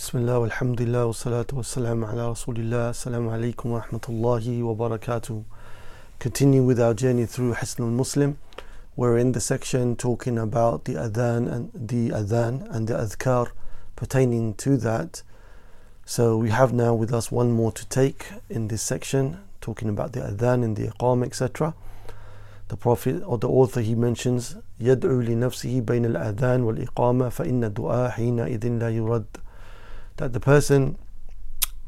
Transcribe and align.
بسم 0.00 0.18
الله 0.18 0.38
والحمد 0.38 0.82
لله 0.82 1.04
والصلاة 1.06 1.46
والسلام 1.52 2.04
على 2.04 2.30
رسول 2.30 2.56
الله 2.56 2.90
السلام 2.90 3.28
عليكم 3.28 3.70
ورحمة 3.70 4.04
الله 4.08 4.62
وبركاته 4.62 5.42
Continue 6.18 6.62
with 6.62 6.80
our 6.80 6.94
journey 6.94 7.26
through 7.26 7.54
Hisn 7.54 7.82
al-Muslim 7.82 8.38
We're 8.94 9.18
in 9.18 9.32
the 9.32 9.40
section 9.40 9.96
talking 9.96 10.38
about 10.38 10.84
the 10.84 10.94
adhan 10.94 11.50
and 11.52 11.70
the 11.74 12.10
adhan 12.10 12.54
and 12.74 12.88
the 12.88 12.94
adhkar 12.94 13.48
pertaining 13.96 14.54
to 14.54 14.76
that 14.76 15.22
So 16.04 16.36
we 16.36 16.50
have 16.50 16.72
now 16.72 16.94
with 16.94 17.12
us 17.12 17.32
one 17.32 17.52
more 17.52 17.72
to 17.72 17.86
take 17.88 18.26
in 18.48 18.68
this 18.68 18.82
section 18.82 19.38
talking 19.60 19.88
about 19.88 20.12
the 20.12 20.20
adhan 20.20 20.62
and 20.64 20.76
the 20.76 20.88
iqam 20.88 21.24
etc 21.24 21.74
the 22.68 22.76
Prophet 22.76 23.22
or 23.24 23.38
the 23.38 23.48
author 23.48 23.80
he 23.80 23.94
mentions 23.94 24.56
يدعو 24.80 25.20
لنفسه 25.20 25.80
بين 25.80 26.04
الأذان 26.04 26.62
والإقامة 26.62 27.28
فإن 27.28 27.64
الدعاء 27.64 28.10
حينئذ 28.10 28.68
لا 28.68 28.90
يرد 28.90 29.24
that 30.16 30.32
the 30.32 30.40
person 30.40 30.96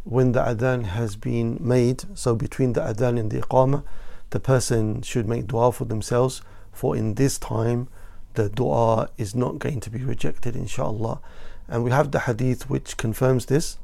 when 0.04 0.32
the 0.32 0.40
adhan 0.40 0.84
has 0.84 1.16
been 1.16 1.58
made 1.60 2.04
so 2.14 2.34
between 2.34 2.72
the 2.72 2.80
adhan 2.80 3.18
and 3.18 3.30
the 3.30 3.40
iqamah 3.40 3.82
the 4.30 4.40
person 4.40 5.02
should 5.02 5.26
make 5.28 5.46
dua 5.46 5.72
for 5.72 5.84
themselves 5.84 6.42
for 6.72 6.96
in 6.96 7.14
this 7.14 7.38
time 7.38 7.88
the 8.34 8.48
dua 8.48 9.08
is 9.16 9.34
not 9.34 9.58
going 9.58 9.80
to 9.80 9.90
be 9.90 10.02
rejected 10.04 10.54
inshallah 10.54 11.20
and 11.68 11.84
we 11.84 11.90
have 11.90 12.10
the 12.10 12.20
hadith 12.20 12.70
which 12.70 12.96
confirms 12.96 13.46
this 13.46 13.78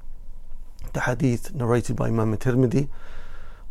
the 0.92 1.00
hadith 1.00 1.54
narrated 1.54 1.96
by 1.96 2.09
Imam 2.09 2.36
Tirmidhi 2.36 2.88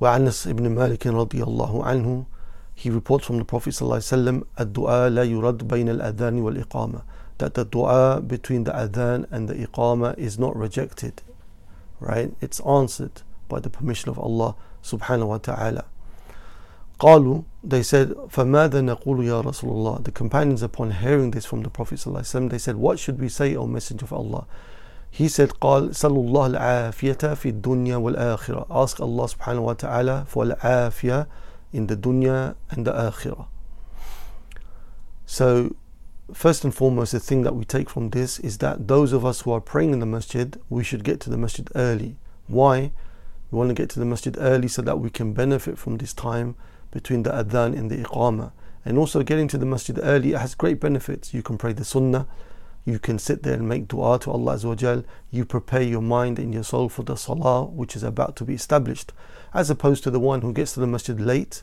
وعنس 0.01 0.49
ibn 0.49 0.75
Malik 0.75 1.01
رضي 1.01 1.41
الله 1.43 1.83
عنه 1.83 2.25
he 2.75 2.89
reports 2.89 3.25
from 3.25 3.37
the 3.37 3.45
Prophet 3.45 3.69
ﷺ 3.69 4.43
الدعاء 4.59 5.09
لا 5.09 5.23
يرد 5.23 5.67
بين 5.67 5.89
الأذان 5.89 6.41
والإقامة 6.41 7.01
that 7.37 7.53
the 7.53 7.65
dua 7.65 8.21
between 8.21 8.63
the 8.63 8.71
adhan 8.71 9.25
and 9.31 9.49
the 9.49 9.55
iqamah 9.55 10.17
is 10.17 10.37
not 10.39 10.55
rejected 10.55 11.21
right 11.99 12.33
it's 12.41 12.59
answered 12.61 13.21
by 13.49 13.59
the 13.59 13.69
permission 13.69 14.09
of 14.09 14.19
Allah 14.19 14.55
subhanahu 14.83 15.27
wa 15.27 15.37
ta'ala 15.37 15.85
قالوا 16.99 17.43
they 17.63 17.83
said 17.83 18.13
فماذا 18.29 18.81
نقول 18.81 19.25
يا 19.25 19.41
رسول 19.41 19.69
الله 19.69 20.03
the 20.03 20.11
companions 20.11 20.61
upon 20.61 20.91
hearing 20.91 21.31
this 21.31 21.45
from 21.45 21.63
the 21.63 21.69
Prophet 21.69 21.95
ﷺ 21.99 22.49
they 22.49 22.57
said 22.57 22.75
what 22.75 22.99
should 22.99 23.19
we 23.19 23.29
say 23.29 23.55
O 23.55 23.67
Messenger 23.67 24.05
of 24.05 24.13
Allah 24.13 24.45
he 25.09 25.27
said 25.27 25.49
قال 25.59 25.95
صلى 25.95 26.17
الله 26.17 26.57
العافية 26.57 27.33
في 27.35 27.49
الدنيا 27.49 27.97
والآخرة 27.97 28.67
ask 28.69 28.99
Allah 28.99 29.27
subhanahu 29.27 29.61
wa 29.61 29.73
ta'ala 29.73 30.25
for 30.27 30.45
العافية 30.45 31.27
in 31.73 31.87
the 31.87 31.95
dunya 31.95 32.55
and 32.69 32.85
the 32.85 32.91
akhirah 32.91 33.47
so 35.25 35.75
first 36.32 36.64
and 36.64 36.74
foremost, 36.74 37.12
the 37.12 37.20
thing 37.20 37.42
that 37.42 37.54
we 37.54 37.64
take 37.64 37.88
from 37.88 38.10
this 38.10 38.38
is 38.40 38.58
that 38.58 38.88
those 38.88 39.12
of 39.12 39.24
us 39.24 39.42
who 39.42 39.52
are 39.52 39.60
praying 39.60 39.92
in 39.92 40.00
the 40.00 40.06
masjid, 40.06 40.60
we 40.68 40.84
should 40.84 41.04
get 41.04 41.20
to 41.20 41.30
the 41.30 41.38
masjid 41.38 41.68
early. 41.74 42.16
Why? 42.46 42.92
We 43.50 43.58
want 43.58 43.70
to 43.70 43.74
get 43.74 43.90
to 43.90 43.98
the 43.98 44.04
masjid 44.04 44.36
early 44.38 44.68
so 44.68 44.82
that 44.82 44.98
we 44.98 45.10
can 45.10 45.32
benefit 45.32 45.78
from 45.78 45.96
this 45.96 46.12
time 46.12 46.54
between 46.90 47.22
the 47.22 47.30
adhan 47.30 47.76
and 47.76 47.90
the 47.90 47.98
iqamah. 47.98 48.52
And 48.84 48.98
also, 48.98 49.22
getting 49.22 49.48
to 49.48 49.58
the 49.58 49.66
masjid 49.66 49.98
early 50.02 50.32
has 50.32 50.54
great 50.54 50.80
benefits. 50.80 51.34
You 51.34 51.42
can 51.42 51.58
pray 51.58 51.72
the 51.72 51.84
sunnah, 51.84 52.26
you 52.84 52.98
can 52.98 53.18
sit 53.18 53.42
there 53.42 53.54
and 53.54 53.68
make 53.68 53.88
dua 53.88 54.18
to 54.20 54.30
Allah 54.30 54.56
Azawajal, 54.56 55.04
you 55.30 55.44
prepare 55.44 55.82
your 55.82 56.00
mind 56.00 56.38
and 56.38 56.54
your 56.54 56.62
soul 56.62 56.88
for 56.88 57.02
the 57.02 57.16
salah 57.16 57.64
which 57.64 57.94
is 57.94 58.02
about 58.02 58.36
to 58.36 58.44
be 58.44 58.54
established, 58.54 59.12
as 59.52 59.68
opposed 59.68 60.04
to 60.04 60.10
the 60.10 60.20
one 60.20 60.40
who 60.40 60.52
gets 60.52 60.72
to 60.74 60.80
the 60.80 60.86
masjid 60.86 61.20
late 61.20 61.62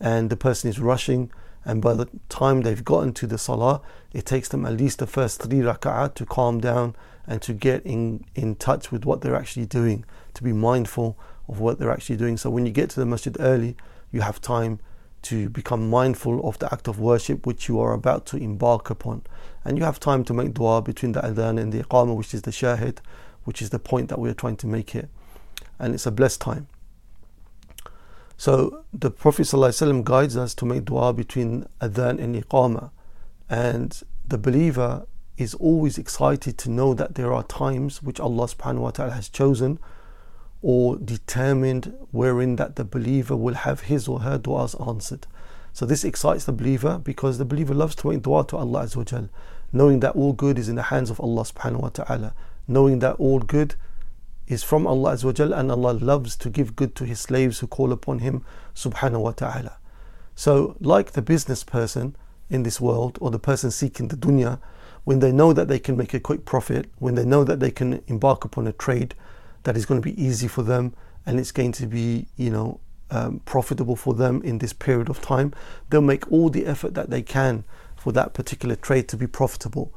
and 0.00 0.28
the 0.28 0.36
person 0.36 0.68
is 0.68 0.78
rushing 0.78 1.30
and 1.66 1.82
by 1.82 1.92
the 1.92 2.08
time 2.28 2.62
they've 2.62 2.84
gotten 2.84 3.12
to 3.12 3.26
the 3.26 3.36
salah 3.36 3.82
it 4.12 4.24
takes 4.24 4.48
them 4.48 4.64
at 4.64 4.76
least 4.76 5.00
the 5.00 5.06
first 5.06 5.42
three 5.42 5.58
rak'ah 5.58 6.14
to 6.14 6.24
calm 6.24 6.60
down 6.60 6.94
and 7.26 7.42
to 7.42 7.52
get 7.52 7.84
in, 7.84 8.24
in 8.36 8.54
touch 8.54 8.92
with 8.92 9.04
what 9.04 9.20
they're 9.20 9.34
actually 9.34 9.66
doing 9.66 10.04
to 10.32 10.44
be 10.44 10.52
mindful 10.52 11.18
of 11.48 11.60
what 11.60 11.78
they're 11.78 11.90
actually 11.90 12.16
doing. 12.16 12.36
So 12.36 12.50
when 12.50 12.66
you 12.66 12.72
get 12.72 12.90
to 12.90 13.00
the 13.00 13.06
masjid 13.06 13.36
early 13.40 13.76
you 14.12 14.20
have 14.20 14.40
time 14.40 14.78
to 15.22 15.48
become 15.50 15.90
mindful 15.90 16.48
of 16.48 16.56
the 16.60 16.72
act 16.72 16.86
of 16.86 17.00
worship 17.00 17.46
which 17.46 17.68
you 17.68 17.80
are 17.80 17.92
about 17.92 18.26
to 18.26 18.36
embark 18.36 18.90
upon. 18.90 19.22
And 19.64 19.76
you 19.76 19.82
have 19.82 19.98
time 19.98 20.22
to 20.24 20.32
make 20.32 20.54
dua 20.54 20.82
between 20.82 21.12
the 21.12 21.20
adhan 21.20 21.60
and 21.60 21.72
the 21.72 21.82
iqamah 21.82 22.16
which 22.16 22.32
is 22.32 22.42
the 22.42 22.52
shahid 22.52 22.98
which 23.42 23.60
is 23.60 23.70
the 23.70 23.78
point 23.80 24.08
that 24.08 24.20
we're 24.20 24.34
trying 24.34 24.56
to 24.58 24.68
make 24.68 24.90
here. 24.90 25.08
And 25.80 25.94
it's 25.94 26.06
a 26.06 26.12
blessed 26.12 26.40
time 26.40 26.68
so 28.36 28.84
the 28.92 29.10
Prophet 29.10 29.42
ﷺ 29.42 30.04
guides 30.04 30.36
us 30.36 30.54
to 30.54 30.66
make 30.66 30.84
dua 30.84 31.12
between 31.12 31.66
adhan 31.80 32.20
and 32.20 32.34
iqamah. 32.34 32.90
And 33.48 34.02
the 34.26 34.38
believer 34.38 35.06
is 35.38 35.54
always 35.54 35.98
excited 35.98 36.58
to 36.58 36.70
know 36.70 36.94
that 36.94 37.14
there 37.14 37.32
are 37.32 37.42
times 37.44 38.02
which 38.02 38.20
Allah 38.20 38.46
subhanahu 38.46 38.80
wa 38.80 38.90
ta'ala 38.90 39.12
has 39.12 39.28
chosen 39.28 39.78
or 40.62 40.96
determined 40.96 41.94
wherein 42.10 42.56
that 42.56 42.76
the 42.76 42.84
believer 42.84 43.36
will 43.36 43.54
have 43.54 43.82
his 43.82 44.08
or 44.08 44.20
her 44.20 44.38
du'as 44.38 44.74
answered. 44.86 45.26
So 45.72 45.86
this 45.86 46.04
excites 46.04 46.44
the 46.44 46.52
believer 46.52 46.98
because 46.98 47.38
the 47.38 47.44
believer 47.44 47.74
loves 47.74 47.94
to 47.96 48.08
make 48.08 48.22
dua 48.22 48.46
to 48.46 48.56
Allah 48.56 48.84
Azza 48.84 49.28
knowing 49.72 50.00
that 50.00 50.14
all 50.14 50.32
good 50.32 50.58
is 50.58 50.68
in 50.68 50.76
the 50.76 50.84
hands 50.84 51.10
of 51.10 51.20
Allah 51.20 51.42
subhanahu 51.42 51.80
wa 51.80 51.88
ta'ala, 51.88 52.34
knowing 52.68 52.98
that 53.00 53.16
all 53.16 53.40
good 53.40 53.74
is 54.48 54.62
from 54.62 54.86
Allah 54.86 55.14
Azza 55.14 55.58
and 55.58 55.70
Allah 55.70 55.92
loves 55.92 56.36
to 56.36 56.50
give 56.50 56.76
good 56.76 56.94
to 56.96 57.04
His 57.04 57.20
slaves 57.20 57.58
who 57.58 57.66
call 57.66 57.92
upon 57.92 58.20
Him 58.20 58.44
subhanahu 58.74 59.20
wa 59.20 59.32
ta'ala. 59.32 59.78
So, 60.34 60.76
like 60.80 61.12
the 61.12 61.22
business 61.22 61.64
person 61.64 62.16
in 62.50 62.62
this 62.62 62.80
world 62.80 63.18
or 63.20 63.30
the 63.30 63.38
person 63.38 63.70
seeking 63.70 64.08
the 64.08 64.16
dunya, 64.16 64.60
when 65.04 65.20
they 65.20 65.32
know 65.32 65.52
that 65.52 65.68
they 65.68 65.78
can 65.78 65.96
make 65.96 66.14
a 66.14 66.20
quick 66.20 66.44
profit, 66.44 66.90
when 66.98 67.14
they 67.14 67.24
know 67.24 67.44
that 67.44 67.60
they 67.60 67.70
can 67.70 68.02
embark 68.06 68.44
upon 68.44 68.66
a 68.66 68.72
trade 68.72 69.14
that 69.62 69.76
is 69.76 69.86
going 69.86 70.00
to 70.00 70.04
be 70.04 70.20
easy 70.22 70.48
for 70.48 70.62
them 70.62 70.94
and 71.24 71.40
it's 71.40 71.52
going 71.52 71.72
to 71.72 71.86
be, 71.86 72.26
you 72.36 72.50
know, 72.50 72.80
um, 73.10 73.40
profitable 73.44 73.96
for 73.96 74.14
them 74.14 74.42
in 74.42 74.58
this 74.58 74.72
period 74.72 75.08
of 75.08 75.20
time, 75.20 75.52
they'll 75.90 76.00
make 76.00 76.30
all 76.30 76.50
the 76.50 76.66
effort 76.66 76.94
that 76.94 77.10
they 77.10 77.22
can 77.22 77.64
for 77.96 78.12
that 78.12 78.34
particular 78.34 78.76
trade 78.76 79.08
to 79.08 79.16
be 79.16 79.26
profitable. 79.26 79.92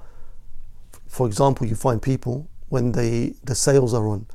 For 1.07 1.27
example, 1.27 1.67
you 1.67 1.75
find 1.75 2.01
people 2.01 2.47
when 2.69 2.91
they 2.91 3.33
the 3.43 3.55
sales 3.55 3.93
are 3.93 4.07
on, 4.07 4.27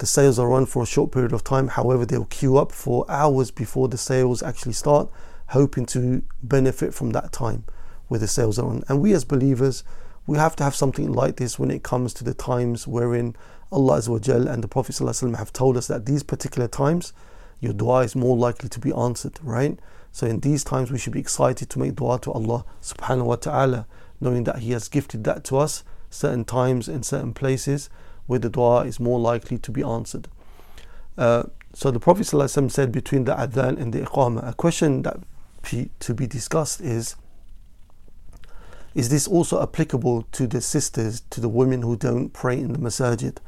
the 0.00 0.06
sales 0.06 0.38
are 0.38 0.52
on 0.52 0.66
for 0.66 0.82
a 0.82 0.86
short 0.86 1.12
period 1.12 1.32
of 1.32 1.44
time. 1.44 1.68
However, 1.68 2.04
they'll 2.04 2.24
queue 2.24 2.56
up 2.56 2.72
for 2.72 3.04
hours 3.08 3.50
before 3.50 3.88
the 3.88 3.98
sales 3.98 4.42
actually 4.42 4.72
start, 4.72 5.08
hoping 5.48 5.86
to 5.86 6.22
benefit 6.42 6.92
from 6.92 7.10
that 7.10 7.32
time 7.32 7.64
where 8.08 8.18
the 8.18 8.26
sales 8.26 8.58
are 8.58 8.66
on. 8.66 8.82
And 8.88 9.00
we 9.00 9.12
as 9.12 9.24
believers, 9.24 9.84
we 10.26 10.38
have 10.38 10.56
to 10.56 10.64
have 10.64 10.74
something 10.74 11.12
like 11.12 11.36
this 11.36 11.58
when 11.58 11.70
it 11.70 11.82
comes 11.82 12.14
to 12.14 12.24
the 12.24 12.34
times 12.34 12.86
wherein 12.86 13.36
Allah 13.70 14.00
and 14.00 14.64
the 14.64 14.68
Prophet 14.68 14.98
have 15.36 15.52
told 15.52 15.76
us 15.76 15.86
that 15.86 16.06
these 16.06 16.22
particular 16.22 16.66
times, 16.66 17.12
your 17.60 17.72
dua 17.72 18.00
is 18.00 18.16
more 18.16 18.36
likely 18.36 18.68
to 18.70 18.80
be 18.80 18.92
answered, 18.92 19.38
right? 19.42 19.78
So 20.12 20.26
in 20.26 20.40
these 20.40 20.64
times, 20.64 20.90
we 20.90 20.98
should 20.98 21.12
be 21.12 21.20
excited 21.20 21.70
to 21.70 21.78
make 21.78 21.94
dua 21.94 22.18
to 22.20 22.32
Allah 22.32 22.64
subhanahu 22.82 23.26
wa 23.26 23.36
ta'ala, 23.36 23.86
knowing 24.20 24.44
that 24.44 24.60
He 24.60 24.72
has 24.72 24.88
gifted 24.88 25.24
that 25.24 25.44
to 25.44 25.58
us 25.58 25.84
certain 26.08 26.44
times 26.44 26.88
in 26.88 27.02
certain 27.02 27.32
places 27.34 27.90
where 28.30 28.38
the 28.38 28.48
dua 28.48 28.84
is 28.84 29.00
more 29.00 29.18
likely 29.18 29.58
to 29.58 29.72
be 29.72 29.82
answered. 29.82 30.28
Uh, 31.18 31.42
so 31.74 31.90
the 31.90 31.98
Prophet 31.98 32.22
ﷺ 32.22 32.70
said 32.70 32.92
between 32.92 33.24
the 33.24 33.34
adhan 33.34 33.76
and 33.76 33.92
the 33.92 34.02
iqamah, 34.02 34.48
a 34.48 34.54
question 34.54 35.02
that 35.02 35.18
to 35.98 36.14
be 36.14 36.26
discussed 36.26 36.80
is 36.80 37.16
is 38.94 39.08
this 39.08 39.26
also 39.26 39.60
applicable 39.62 40.22
to 40.32 40.46
the 40.46 40.60
sisters, 40.60 41.22
to 41.30 41.40
the 41.40 41.48
women 41.48 41.82
who 41.82 41.96
don't 41.96 42.30
pray 42.30 42.58
in 42.58 42.72
the 42.72 42.78
masajid, 42.78 43.38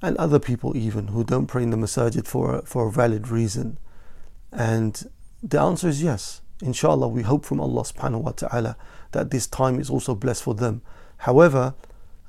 and 0.00 0.16
other 0.16 0.38
people 0.38 0.74
even 0.76 1.08
who 1.08 1.22
don't 1.22 1.46
pray 1.46 1.62
in 1.62 1.70
the 1.70 1.76
masajid 1.76 2.26
for 2.26 2.56
a, 2.56 2.62
for 2.62 2.88
a 2.88 2.90
valid 2.90 3.28
reason? 3.28 3.78
And 4.50 5.10
the 5.42 5.60
answer 5.60 5.88
is 5.88 6.02
yes. 6.02 6.40
Inshallah, 6.62 7.08
we 7.08 7.22
hope 7.22 7.44
from 7.44 7.60
Allah 7.60 7.82
subhanahu 7.82 8.22
wa 8.22 8.32
ta'ala 8.32 8.76
that 9.12 9.30
this 9.30 9.46
time 9.46 9.78
is 9.78 9.88
also 9.88 10.14
blessed 10.14 10.42
for 10.42 10.54
them. 10.54 10.82
However, 11.18 11.74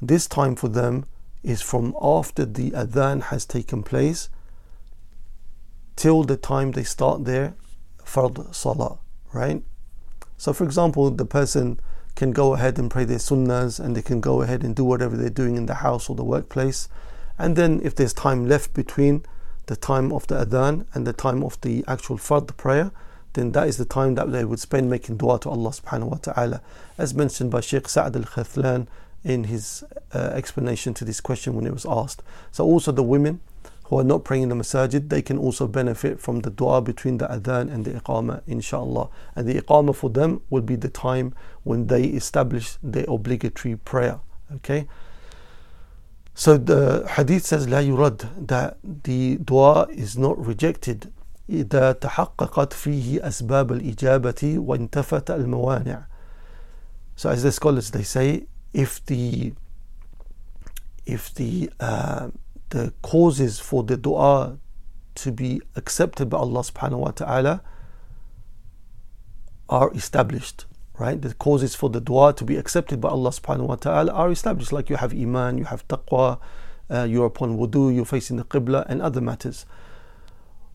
this 0.08 0.28
time 0.28 0.56
for 0.56 0.68
them 0.68 1.06
is 1.44 1.62
from 1.62 1.96
after 2.02 2.46
the 2.46 2.72
adhan 2.72 3.24
has 3.24 3.46
taken 3.46 3.84
place 3.84 4.30
till 5.96 6.24
the 6.24 6.38
time 6.38 6.72
they 6.72 6.84
start 6.84 7.26
their 7.26 7.54
fard 8.04 8.54
salah, 8.54 8.98
right? 9.32 9.64
So, 10.38 10.54
for 10.54 10.64
example, 10.64 11.10
the 11.12 11.26
person 11.26 11.80
can 12.16 12.32
go 12.32 12.54
ahead 12.54 12.78
and 12.78 12.90
pray 12.90 13.06
their 13.06 13.18
sunnahs 13.18 13.80
and 13.80 13.96
they 13.96 14.02
can 14.02 14.22
go 14.22 14.42
ahead 14.42 14.64
and 14.64 14.76
do 14.76 14.84
whatever 14.84 15.16
they're 15.16 15.30
doing 15.30 15.56
in 15.56 15.66
the 15.66 15.76
house 15.76 16.10
or 16.10 16.16
the 16.16 16.24
workplace. 16.24 16.88
And 17.38 17.56
then, 17.56 17.82
if 17.84 17.96
there's 17.96 18.14
time 18.14 18.48
left 18.48 18.74
between 18.74 19.26
the 19.68 19.76
time 19.76 20.12
of 20.12 20.28
the 20.28 20.46
adhan 20.46 20.86
and 20.94 21.08
the 21.08 21.14
time 21.14 21.44
of 21.44 21.60
the 21.62 21.84
actual 21.88 22.18
fard 22.18 22.56
prayer, 22.58 22.92
then 23.34 23.52
that 23.54 23.68
is 23.68 23.78
the 23.78 23.86
time 23.86 24.16
that 24.16 24.32
they 24.32 24.46
would 24.46 24.60
spend 24.60 24.90
making 24.90 25.18
dua 25.18 25.40
to 25.40 25.50
Allah 25.50 25.72
subhanahu 25.72 26.12
wa 26.12 26.18
ta'ala. 26.18 26.62
As 26.98 27.14
mentioned 27.14 27.50
by 27.50 27.62
Sheikh 27.62 27.90
Sa'ad 27.90 28.16
al 28.16 28.24
Khathlan 28.24 28.88
in 29.25 29.45
his 29.45 29.85
uh, 30.15 30.31
explanation 30.35 30.95
to 30.95 31.05
this 31.05 31.21
question 31.21 31.55
when 31.55 31.67
it 31.67 31.73
was 31.73 31.87
asked. 31.87 32.23
So 32.53 32.65
also 32.65 32.93
the 32.93 33.03
women 33.03 33.41
who 33.85 33.99
are 33.99 34.05
not 34.05 34.23
praying 34.23 34.43
in 34.45 34.49
the 34.51 34.55
masajid, 34.55 35.09
they 35.09 35.23
can 35.23 35.39
also 35.39 35.67
benefit 35.67 36.21
from 36.21 36.41
the 36.41 36.51
dua 36.51 36.83
between 36.83 37.19
the 37.19 37.27
adhan 37.27 37.73
and 37.73 37.87
the 37.87 37.93
iqamah, 37.93 38.43
inshallah. 38.47 39.09
And 39.35 39.49
the 39.49 39.61
iqamah 39.61 39.97
for 39.97 40.11
them 40.11 40.43
will 40.51 40.61
be 40.61 40.77
the 40.77 40.91
time 40.91 41.35
when 41.65 41.87
they 41.87 42.05
establish 42.05 42.77
their 42.83 43.07
obligatory 43.09 43.77
prayer. 43.77 44.21
Okay. 44.57 44.87
So 46.35 46.57
the 46.57 47.07
hadith 47.17 47.47
says 47.47 47.67
لا 47.67 47.83
يرد 47.83 48.47
that 48.47 48.77
the 48.83 49.37
dua 49.37 49.89
is 49.91 50.17
not 50.17 50.39
rejected 50.39 51.11
إذا 51.51 51.93
تحققت 51.93 52.73
فيه 52.73 53.27
أسباب 53.27 53.73
الإجابة 53.73 54.59
وانتفت 54.59 55.31
الموانع. 55.31 56.05
So 57.17 57.31
as 57.31 57.43
the 57.43 57.53
scholars 57.53 57.91
they 57.91 58.03
say 58.03 58.47
if 58.73 59.05
the 59.07 59.53
if 61.07 61.35
the 61.35 61.71
uh, 61.81 62.29
the 62.71 62.93
causes 63.03 63.59
for 63.59 63.83
the 63.83 63.97
dua 63.97 64.59
to 65.15 65.33
be 65.33 65.61
accepted 65.75 66.29
by 66.29 66.39
Allah 66.39 66.61
subhanahu 66.61 66.99
wa 66.99 67.11
ta'ala 67.11 67.63
are 69.69 69.93
established 69.95 70.67
right 70.99 71.21
the 71.21 71.35
causes 71.35 71.75
for 71.75 71.89
the 71.91 72.01
dua 72.01 72.33
to 72.35 72.45
be 72.45 72.57
accepted 72.57 73.01
by 73.01 73.09
Allah 73.09 73.31
subhanahu 73.31 73.69
wa 73.69 73.77
ta'ala 73.77 74.13
are 74.13 74.31
established 74.31 74.73
like 74.73 74.91
you 74.91 74.97
have 74.97 75.13
iman 75.13 75.59
you 75.59 75.65
have 75.65 75.87
taqwa 75.89 76.39
uh, 76.91 77.05
you're 77.05 77.27
upon 77.27 77.57
wudu 77.57 77.95
you're 77.95 78.05
facing 78.05 78.37
the 78.37 78.45
qibla 78.45 78.85
and 78.89 79.01
other 79.03 79.21
matters 79.21 79.67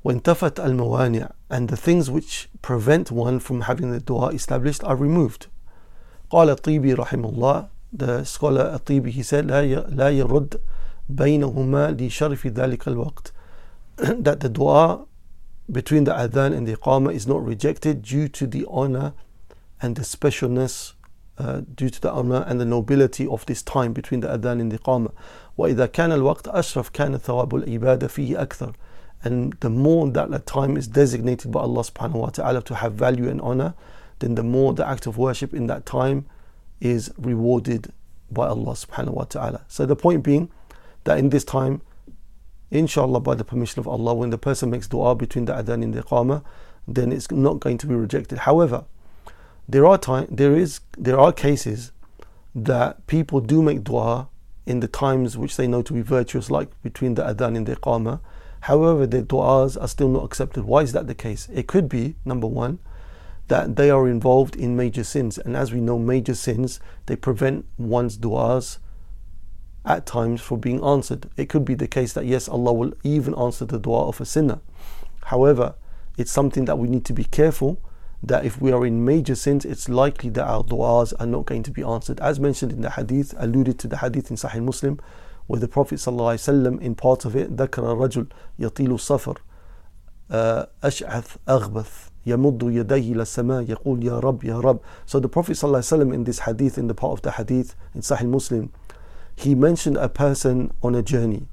وانتفت 0.03 0.59
الموانع 0.59 1.31
and 1.49 1.69
the 1.69 1.77
things 1.77 2.11
which 2.11 2.49
prevent 2.61 3.09
one 3.11 3.39
from 3.39 3.61
having 3.61 3.91
the 3.91 3.99
dua 4.01 4.27
established 4.29 4.83
are 4.83 4.95
removed 4.95 5.47
قال 6.31 6.49
الطيبي 6.49 6.93
رحمه 6.93 7.29
الله 7.29 7.67
the 7.91 8.23
scholar 8.23 8.73
الطيبي 8.75 9.11
he 9.13 9.23
said 9.23 9.45
لا 9.45 9.61
لا 9.89 10.09
يرد 10.09 10.59
بينهما 11.09 11.91
لشرف 11.91 12.47
ذلك 12.47 12.87
الوقت 12.87 13.31
that 13.97 14.39
the 14.39 14.49
dua 14.49 15.05
between 15.71 16.03
the 16.03 16.11
adhan 16.11 16.53
and 16.53 16.67
the 16.67 16.75
iqamah 16.75 17.13
is 17.13 17.27
not 17.27 17.43
rejected 17.45 18.01
due 18.01 18.27
to 18.27 18.47
the 18.47 18.65
honor 18.69 19.13
and 19.81 19.95
the 19.95 20.01
specialness 20.03 20.93
uh, 21.37 21.61
due 21.75 21.89
to 21.89 22.01
the 22.01 22.11
honor 22.11 22.43
and 22.47 22.59
the 22.59 22.65
nobility 22.65 23.27
of 23.27 23.45
this 23.45 23.61
time 23.61 23.93
between 23.93 24.19
the 24.21 24.27
adhan 24.27 24.59
and 24.59 24.71
the 24.71 24.79
iqamah 24.79 25.11
وإذا 25.57 25.85
كان 25.85 26.11
الوقت 26.11 26.47
أشرف 26.47 26.89
كان 26.89 27.17
ثواب 27.17 27.55
العبادة 27.55 28.07
فيه 28.07 28.41
أكثر 28.41 28.73
and 29.23 29.53
the 29.61 29.69
more 29.69 30.09
that 30.09 30.31
the 30.31 30.39
time 30.39 30.75
is 30.75 30.87
designated 30.87 31.51
by 31.51 31.61
Allah 31.61 31.83
subhanahu 31.83 32.15
wa 32.15 32.29
ta'ala 32.29 32.61
to 32.63 32.75
have 32.75 32.93
value 32.93 33.29
and 33.29 33.39
honor 33.39 33.73
then 34.19 34.35
the 34.35 34.43
more 34.43 34.73
the 34.73 34.87
act 34.87 35.05
of 35.07 35.17
worship 35.17 35.53
in 35.53 35.67
that 35.67 35.85
time 35.85 36.25
is 36.80 37.12
rewarded 37.18 37.92
by 38.30 38.46
Allah 38.46 38.72
subhanahu 38.72 39.14
wa 39.14 39.24
ta'ala. 39.24 39.64
So 39.68 39.86
the 39.86 39.96
point 39.96 40.22
being 40.22 40.50
that 41.04 41.18
in 41.18 41.30
this 41.30 41.44
time 41.44 41.82
inshallah 42.70 43.20
by 43.20 43.34
the 43.34 43.44
permission 43.44 43.80
of 43.80 43.88
Allah 43.88 44.14
when 44.14 44.30
the 44.30 44.38
person 44.38 44.70
makes 44.70 44.86
dua 44.86 45.14
between 45.14 45.46
the 45.46 45.54
adhan 45.54 45.82
and 45.82 45.94
the 45.94 46.02
iqamah 46.02 46.44
then 46.86 47.12
it's 47.12 47.30
not 47.30 47.60
going 47.60 47.78
to 47.78 47.86
be 47.86 47.94
rejected. 47.94 48.40
However 48.40 48.84
there 49.68 49.86
are 49.86 49.98
time 49.98 50.26
there 50.30 50.56
is 50.56 50.80
there 50.96 51.18
are 51.18 51.32
cases 51.32 51.92
that 52.54 53.06
people 53.06 53.40
do 53.40 53.62
make 53.62 53.84
dua 53.84 54.28
in 54.66 54.80
the 54.80 54.88
times 54.88 55.36
which 55.38 55.56
they 55.56 55.66
know 55.66 55.80
to 55.80 55.92
be 55.92 56.02
virtuous 56.02 56.50
like 56.50 56.70
between 56.82 57.14
the 57.14 57.22
adhan 57.22 57.56
and 57.56 57.66
the 57.66 57.76
iqamah 57.76 58.20
however 58.62 59.06
their 59.06 59.22
du'as 59.22 59.80
are 59.80 59.88
still 59.88 60.08
not 60.08 60.24
accepted. 60.24 60.64
Why 60.64 60.82
is 60.82 60.92
that 60.92 61.06
the 61.06 61.14
case? 61.14 61.48
It 61.52 61.66
could 61.66 61.88
be 61.88 62.16
number 62.24 62.46
one 62.46 62.78
that 63.47 63.75
they 63.75 63.89
are 63.89 64.07
involved 64.07 64.55
in 64.55 64.75
major 64.75 65.03
sins 65.03 65.37
and 65.37 65.55
as 65.55 65.73
we 65.73 65.81
know 65.81 65.99
major 65.99 66.33
sins 66.33 66.79
they 67.05 67.15
prevent 67.15 67.65
one's 67.77 68.17
du'as 68.17 68.77
at 69.85 70.05
times 70.05 70.41
for 70.41 70.57
being 70.57 70.83
answered. 70.83 71.29
It 71.35 71.49
could 71.49 71.65
be 71.65 71.75
the 71.75 71.87
case 71.87 72.13
that 72.13 72.25
yes, 72.25 72.47
Allah 72.47 72.73
will 72.73 72.93
even 73.03 73.35
answer 73.35 73.65
the 73.65 73.79
dua 73.79 74.07
of 74.07 74.21
a 74.21 74.25
sinner. 74.25 74.61
However, 75.25 75.75
it's 76.17 76.31
something 76.31 76.65
that 76.65 76.77
we 76.77 76.87
need 76.87 77.05
to 77.05 77.13
be 77.13 77.25
careful 77.25 77.81
that 78.21 78.45
if 78.45 78.61
we 78.61 78.71
are 78.71 78.85
in 78.85 79.03
major 79.03 79.35
sins, 79.35 79.65
it's 79.65 79.89
likely 79.89 80.29
that 80.29 80.45
our 80.45 80.63
du'as 80.63 81.13
are 81.19 81.25
not 81.25 81.45
going 81.45 81.63
to 81.63 81.71
be 81.71 81.83
answered. 81.83 82.19
As 82.21 82.39
mentioned 82.39 82.71
in 82.71 82.79
the 82.79 82.91
hadith, 82.91 83.33
alluded 83.37 83.77
to 83.79 83.87
the 83.87 83.97
hadith 83.97 84.31
in 84.31 84.37
Sahih 84.37 84.63
Muslim, 84.63 84.99
where 85.47 85.59
the 85.59 85.67
Prophet 85.67 85.95
ﷺ, 85.95 86.81
in 86.81 86.95
part 86.95 87.25
of 87.25 87.35
it, 87.35 87.57
ذكر 87.57 87.83
رجل 87.83 88.27
يطيل 88.59 88.93
السفر 88.93 89.37
أشعث 90.31 91.37
أغبث 91.47 92.09
يَمُدُّ 92.28 92.58
يَدَيْهِ 92.58 93.14
إِلَى 93.14 93.22
السَّمَاءِ 93.22 93.66
يَقُولُ 93.66 94.02
يَا 94.02 94.20
رَبْ 94.20 94.42
يَا 94.42 94.62
رَبْ 94.62 94.80
So 95.06 95.18
the 95.18 95.28
Prophet 95.28 95.52
ﷺ 95.52 96.12
in 96.14 96.24
this 96.24 96.40
hadith, 96.40 96.78
in 96.78 96.86
the 96.86 96.94
part 96.94 97.12
of 97.12 97.22
the 97.22 97.32
hadith 97.32 97.74
in 97.94 98.00
Sahih 98.00 98.28
Muslim, 98.28 98.72
he 99.34 99.54
mentioned 99.54 99.96
a 99.96 100.08
person 100.08 100.72
on 100.82 100.94
a 100.94 101.02
journey. 101.02 101.46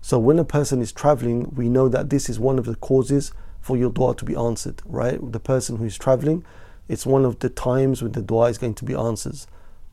So 0.00 0.18
when 0.18 0.38
a 0.38 0.44
person 0.44 0.80
is 0.80 0.92
traveling, 0.92 1.52
we 1.54 1.68
know 1.68 1.88
that 1.88 2.10
this 2.10 2.28
is 2.28 2.38
one 2.38 2.58
of 2.58 2.64
the 2.64 2.74
causes 2.76 3.32
for 3.60 3.76
your 3.76 3.90
dua 3.90 4.14
to 4.16 4.24
be 4.24 4.34
answered, 4.34 4.82
right? 4.86 5.20
The 5.32 5.40
person 5.40 5.76
who 5.76 5.84
is 5.84 5.96
traveling, 5.98 6.44
it's 6.88 7.04
one 7.04 7.24
of 7.24 7.38
the 7.40 7.48
times 7.48 8.02
when 8.02 8.12
the 8.12 8.22
dua 8.22 8.46
is 8.46 8.58
going 8.58 8.74
to 8.74 8.84
be 8.84 8.94
answered. 8.94 9.40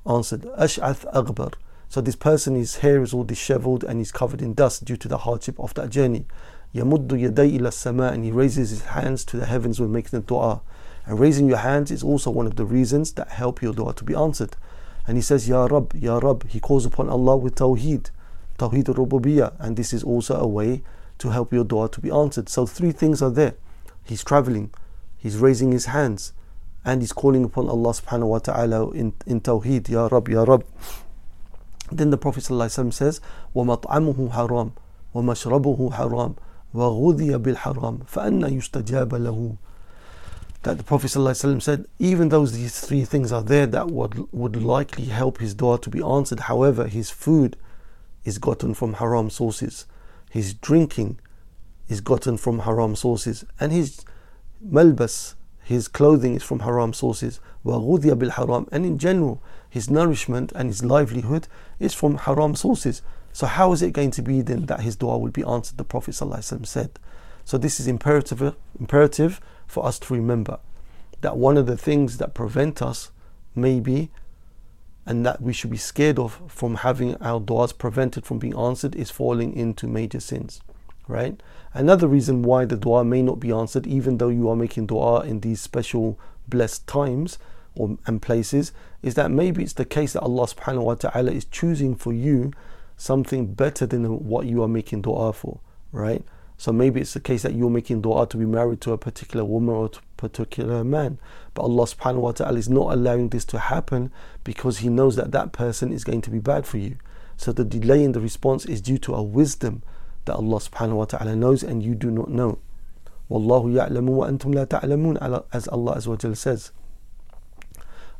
answered. 0.05 0.41
Ash'ath 0.57 1.05
Aghbar. 1.13 1.53
So 1.89 2.01
this 2.01 2.15
person, 2.15 2.55
his 2.55 2.77
hair 2.77 3.01
is 3.01 3.13
all 3.13 3.23
disheveled 3.23 3.83
and 3.83 3.99
he's 3.99 4.11
covered 4.11 4.41
in 4.41 4.53
dust 4.53 4.85
due 4.85 4.97
to 4.97 5.07
the 5.07 5.19
hardship 5.19 5.59
of 5.59 5.73
that 5.75 5.89
journey. 5.89 6.25
يمد 6.74 7.12
يدي 7.12 7.58
إلى 7.58 7.68
السماء 7.68 8.14
and 8.14 8.24
he 8.24 8.30
raises 8.30 8.70
his 8.70 8.82
hands 8.82 9.24
to 9.24 9.36
the 9.36 9.46
heavens 9.46 9.80
when 9.80 9.92
making 9.92 10.18
the 10.18 10.20
dua. 10.20 10.60
And 11.06 11.18
raising 11.18 11.48
your 11.48 11.58
hands 11.58 11.90
is 11.90 12.02
also 12.02 12.30
one 12.30 12.46
of 12.46 12.56
the 12.56 12.64
reasons 12.64 13.12
that 13.14 13.28
help 13.28 13.62
your 13.62 13.72
dua 13.72 13.94
to 13.94 14.04
be 14.04 14.14
answered 14.14 14.56
and 15.06 15.16
he 15.16 15.22
says 15.22 15.48
Ya 15.48 15.66
Rab, 15.66 15.92
Ya 15.94 16.18
Rab. 16.18 16.48
He 16.48 16.60
calls 16.60 16.86
upon 16.86 17.08
Allah 17.08 17.36
with 17.36 17.56
Tawheed, 17.56 18.10
Tawheed 18.58 18.88
al-Rububiyyah, 18.88 19.56
and 19.58 19.76
this 19.76 19.92
is 19.92 20.04
also 20.04 20.36
a 20.36 20.46
way 20.46 20.82
to 21.18 21.30
help 21.30 21.52
your 21.52 21.64
dua 21.64 21.88
to 21.88 22.00
be 22.00 22.10
answered. 22.10 22.48
So 22.48 22.64
three 22.64 22.92
things 22.92 23.20
are 23.20 23.30
there. 23.30 23.54
He's 24.04 24.22
traveling, 24.22 24.70
he's 25.18 25.36
raising 25.36 25.72
his 25.72 25.86
hands, 25.86 26.32
and 26.84 27.02
he's 27.02 27.12
calling 27.12 27.44
upon 27.44 27.68
Allah 27.68 27.90
subhanahu 27.90 28.28
wa 28.28 28.38
ta'ala 28.38 28.90
in, 28.90 29.12
in 29.26 29.40
Tawheed, 29.40 29.88
Ya 29.88 30.08
Rab, 30.10 30.28
Ya 30.28 30.44
Rab. 30.44 30.64
Then 31.90 32.10
the 32.10 32.18
Prophet 32.18 32.44
ﷺ 32.44 32.92
says, 32.92 33.20
وَمَطْعَمُهُ 33.54 34.30
حَرَامٌ 34.30 34.72
وَمَشْرَبُهُ 35.12 35.92
حَرَامٌ 35.94 36.36
وَغُذِيَ 36.74 37.42
بِالْحَرَامِ 37.42 38.06
فَأَنَّ 38.06 38.48
يُسْتَجَابَ 38.48 39.08
لَهُ 39.08 39.56
that 40.62 40.76
the 40.76 40.84
Prophet 40.84 41.06
ﷺ 41.06 41.62
said, 41.62 41.86
even 41.98 42.28
though 42.28 42.44
these 42.44 42.80
three 42.80 43.04
things 43.04 43.32
are 43.32 43.42
there 43.42 43.66
that 43.66 43.90
would, 43.90 44.30
would 44.30 44.62
likely 44.62 45.06
help 45.06 45.38
his 45.38 45.54
dua 45.54 45.78
to 45.78 45.88
be 45.88 46.02
answered, 46.02 46.40
however, 46.40 46.86
his 46.86 47.10
food 47.10 47.56
is 48.24 48.36
gotten 48.36 48.74
from 48.74 48.94
haram 48.94 49.30
sources, 49.30 49.86
his 50.28 50.52
drinking 50.52 51.18
is 51.88 52.02
gotten 52.02 52.36
from 52.36 52.60
haram 52.60 52.94
sources, 52.94 53.44
and 53.58 53.72
his 53.72 54.04
malbas, 54.62 55.34
his 55.62 55.88
clothing 55.88 56.34
is 56.34 56.42
from 56.42 56.60
haram 56.60 56.92
sources, 56.92 57.40
وَغُذِيَ 57.64 58.12
بِالْحَرَامِ 58.12 58.68
and 58.70 58.84
in 58.84 58.98
general, 58.98 59.42
his 59.68 59.88
nourishment 59.88 60.52
and 60.54 60.68
his 60.68 60.84
livelihood 60.84 61.48
is 61.78 61.94
from 61.94 62.18
haram 62.18 62.54
sources. 62.54 63.02
So 63.35 63.47
how 63.47 63.73
is 63.73 63.81
it 63.81 63.91
going 63.91 64.11
to 64.11 64.21
be 64.21 64.41
then 64.41 64.67
that 64.67 64.79
his 64.79 64.95
dua 64.95 65.17
will 65.17 65.29
be 65.29 65.43
answered? 65.43 65.77
The 65.77 65.83
Prophet 65.83 66.11
ﷺ 66.11 66.65
said. 66.65 66.91
So 67.43 67.57
this 67.57 67.81
is 67.81 67.85
imperative, 67.85 68.55
imperative 68.79 69.41
for 69.67 69.85
us 69.85 69.99
to 69.99 70.13
remember 70.13 70.57
that 71.19 71.35
one 71.35 71.57
of 71.57 71.65
the 71.65 71.75
things 71.75 72.17
that 72.19 72.33
prevent 72.33 72.81
us 72.81 73.11
maybe 73.53 74.09
and 75.05 75.25
that 75.25 75.41
we 75.41 75.51
should 75.51 75.69
be 75.69 75.75
scared 75.75 76.17
of 76.17 76.43
from 76.47 76.75
having 76.75 77.17
our 77.17 77.41
du'as 77.41 77.77
prevented 77.77 78.25
from 78.25 78.39
being 78.39 78.57
answered 78.57 78.95
is 78.95 79.11
falling 79.11 79.53
into 79.53 79.85
major 79.85 80.21
sins 80.21 80.61
right 81.09 81.43
another 81.73 82.07
reason 82.07 82.41
why 82.41 82.63
the 82.63 82.77
dua 82.77 83.03
may 83.03 83.21
not 83.21 83.39
be 83.39 83.51
answered 83.51 83.85
even 83.85 84.17
though 84.17 84.29
you 84.29 84.49
are 84.49 84.55
making 84.55 84.85
dua 84.85 85.21
in 85.25 85.41
these 85.41 85.59
special 85.59 86.17
blessed 86.47 86.87
times 86.87 87.37
or 87.75 87.97
and 88.07 88.21
places 88.21 88.71
is 89.03 89.15
that 89.15 89.29
maybe 89.29 89.61
it's 89.61 89.73
the 89.73 89.85
case 89.85 90.13
that 90.13 90.21
Allah 90.21 90.47
subhanahu 90.47 90.83
wa 90.83 90.95
ta'ala 90.95 91.31
is 91.31 91.45
choosing 91.45 91.95
for 91.95 92.13
you 92.13 92.51
something 92.97 93.53
better 93.53 93.85
than 93.85 94.05
what 94.25 94.45
you 94.45 94.63
are 94.63 94.67
making 94.67 95.01
dua 95.01 95.33
for 95.33 95.59
right 95.91 96.23
so 96.57 96.71
maybe 96.71 97.01
it's 97.01 97.13
the 97.13 97.19
case 97.19 97.41
that 97.43 97.53
you're 97.53 97.69
making 97.69 98.01
dua 98.01 98.27
to 98.27 98.37
be 98.37 98.45
married 98.45 98.81
to 98.81 98.93
a 98.93 98.97
particular 98.97 99.43
woman 99.43 99.75
or 99.75 99.89
to 99.89 99.99
a 99.99 100.15
particular 100.15 100.83
man. 100.83 101.19
But 101.53 101.63
Allah 101.63 101.83
subhanahu 101.85 102.21
wa 102.21 102.31
ta'ala 102.31 102.57
is 102.57 102.69
not 102.69 102.93
allowing 102.93 103.29
this 103.29 103.43
to 103.45 103.59
happen 103.59 104.11
because 104.43 104.77
He 104.79 104.89
knows 104.89 105.17
that 105.17 105.31
that 105.33 105.51
person 105.51 105.91
is 105.91 106.03
going 106.03 106.21
to 106.21 106.29
be 106.29 106.39
bad 106.39 106.65
for 106.65 106.77
you. 106.77 106.97
So 107.37 107.51
the 107.51 107.65
delay 107.65 108.03
in 108.03 108.13
the 108.13 108.21
response 108.21 108.65
is 108.65 108.79
due 108.81 108.97
to 108.99 109.15
a 109.15 109.21
wisdom 109.21 109.83
that 110.25 110.35
Allah 110.35 110.59
subhanahu 110.59 110.95
wa 110.95 111.05
ta'ala 111.05 111.35
knows 111.35 111.61
and 111.61 111.83
you 111.83 111.93
do 111.93 112.09
not 112.09 112.29
know. 112.29 112.59
Wallahu 113.29 113.73
ya'lamu 113.73 114.09
wa 114.09 114.27
antum 114.27 114.55
la 114.55 114.65
ta'lamun 114.65 115.43
as 115.51 115.67
Allah 115.67 115.97
Azza 115.97 116.37
says. 116.37 116.71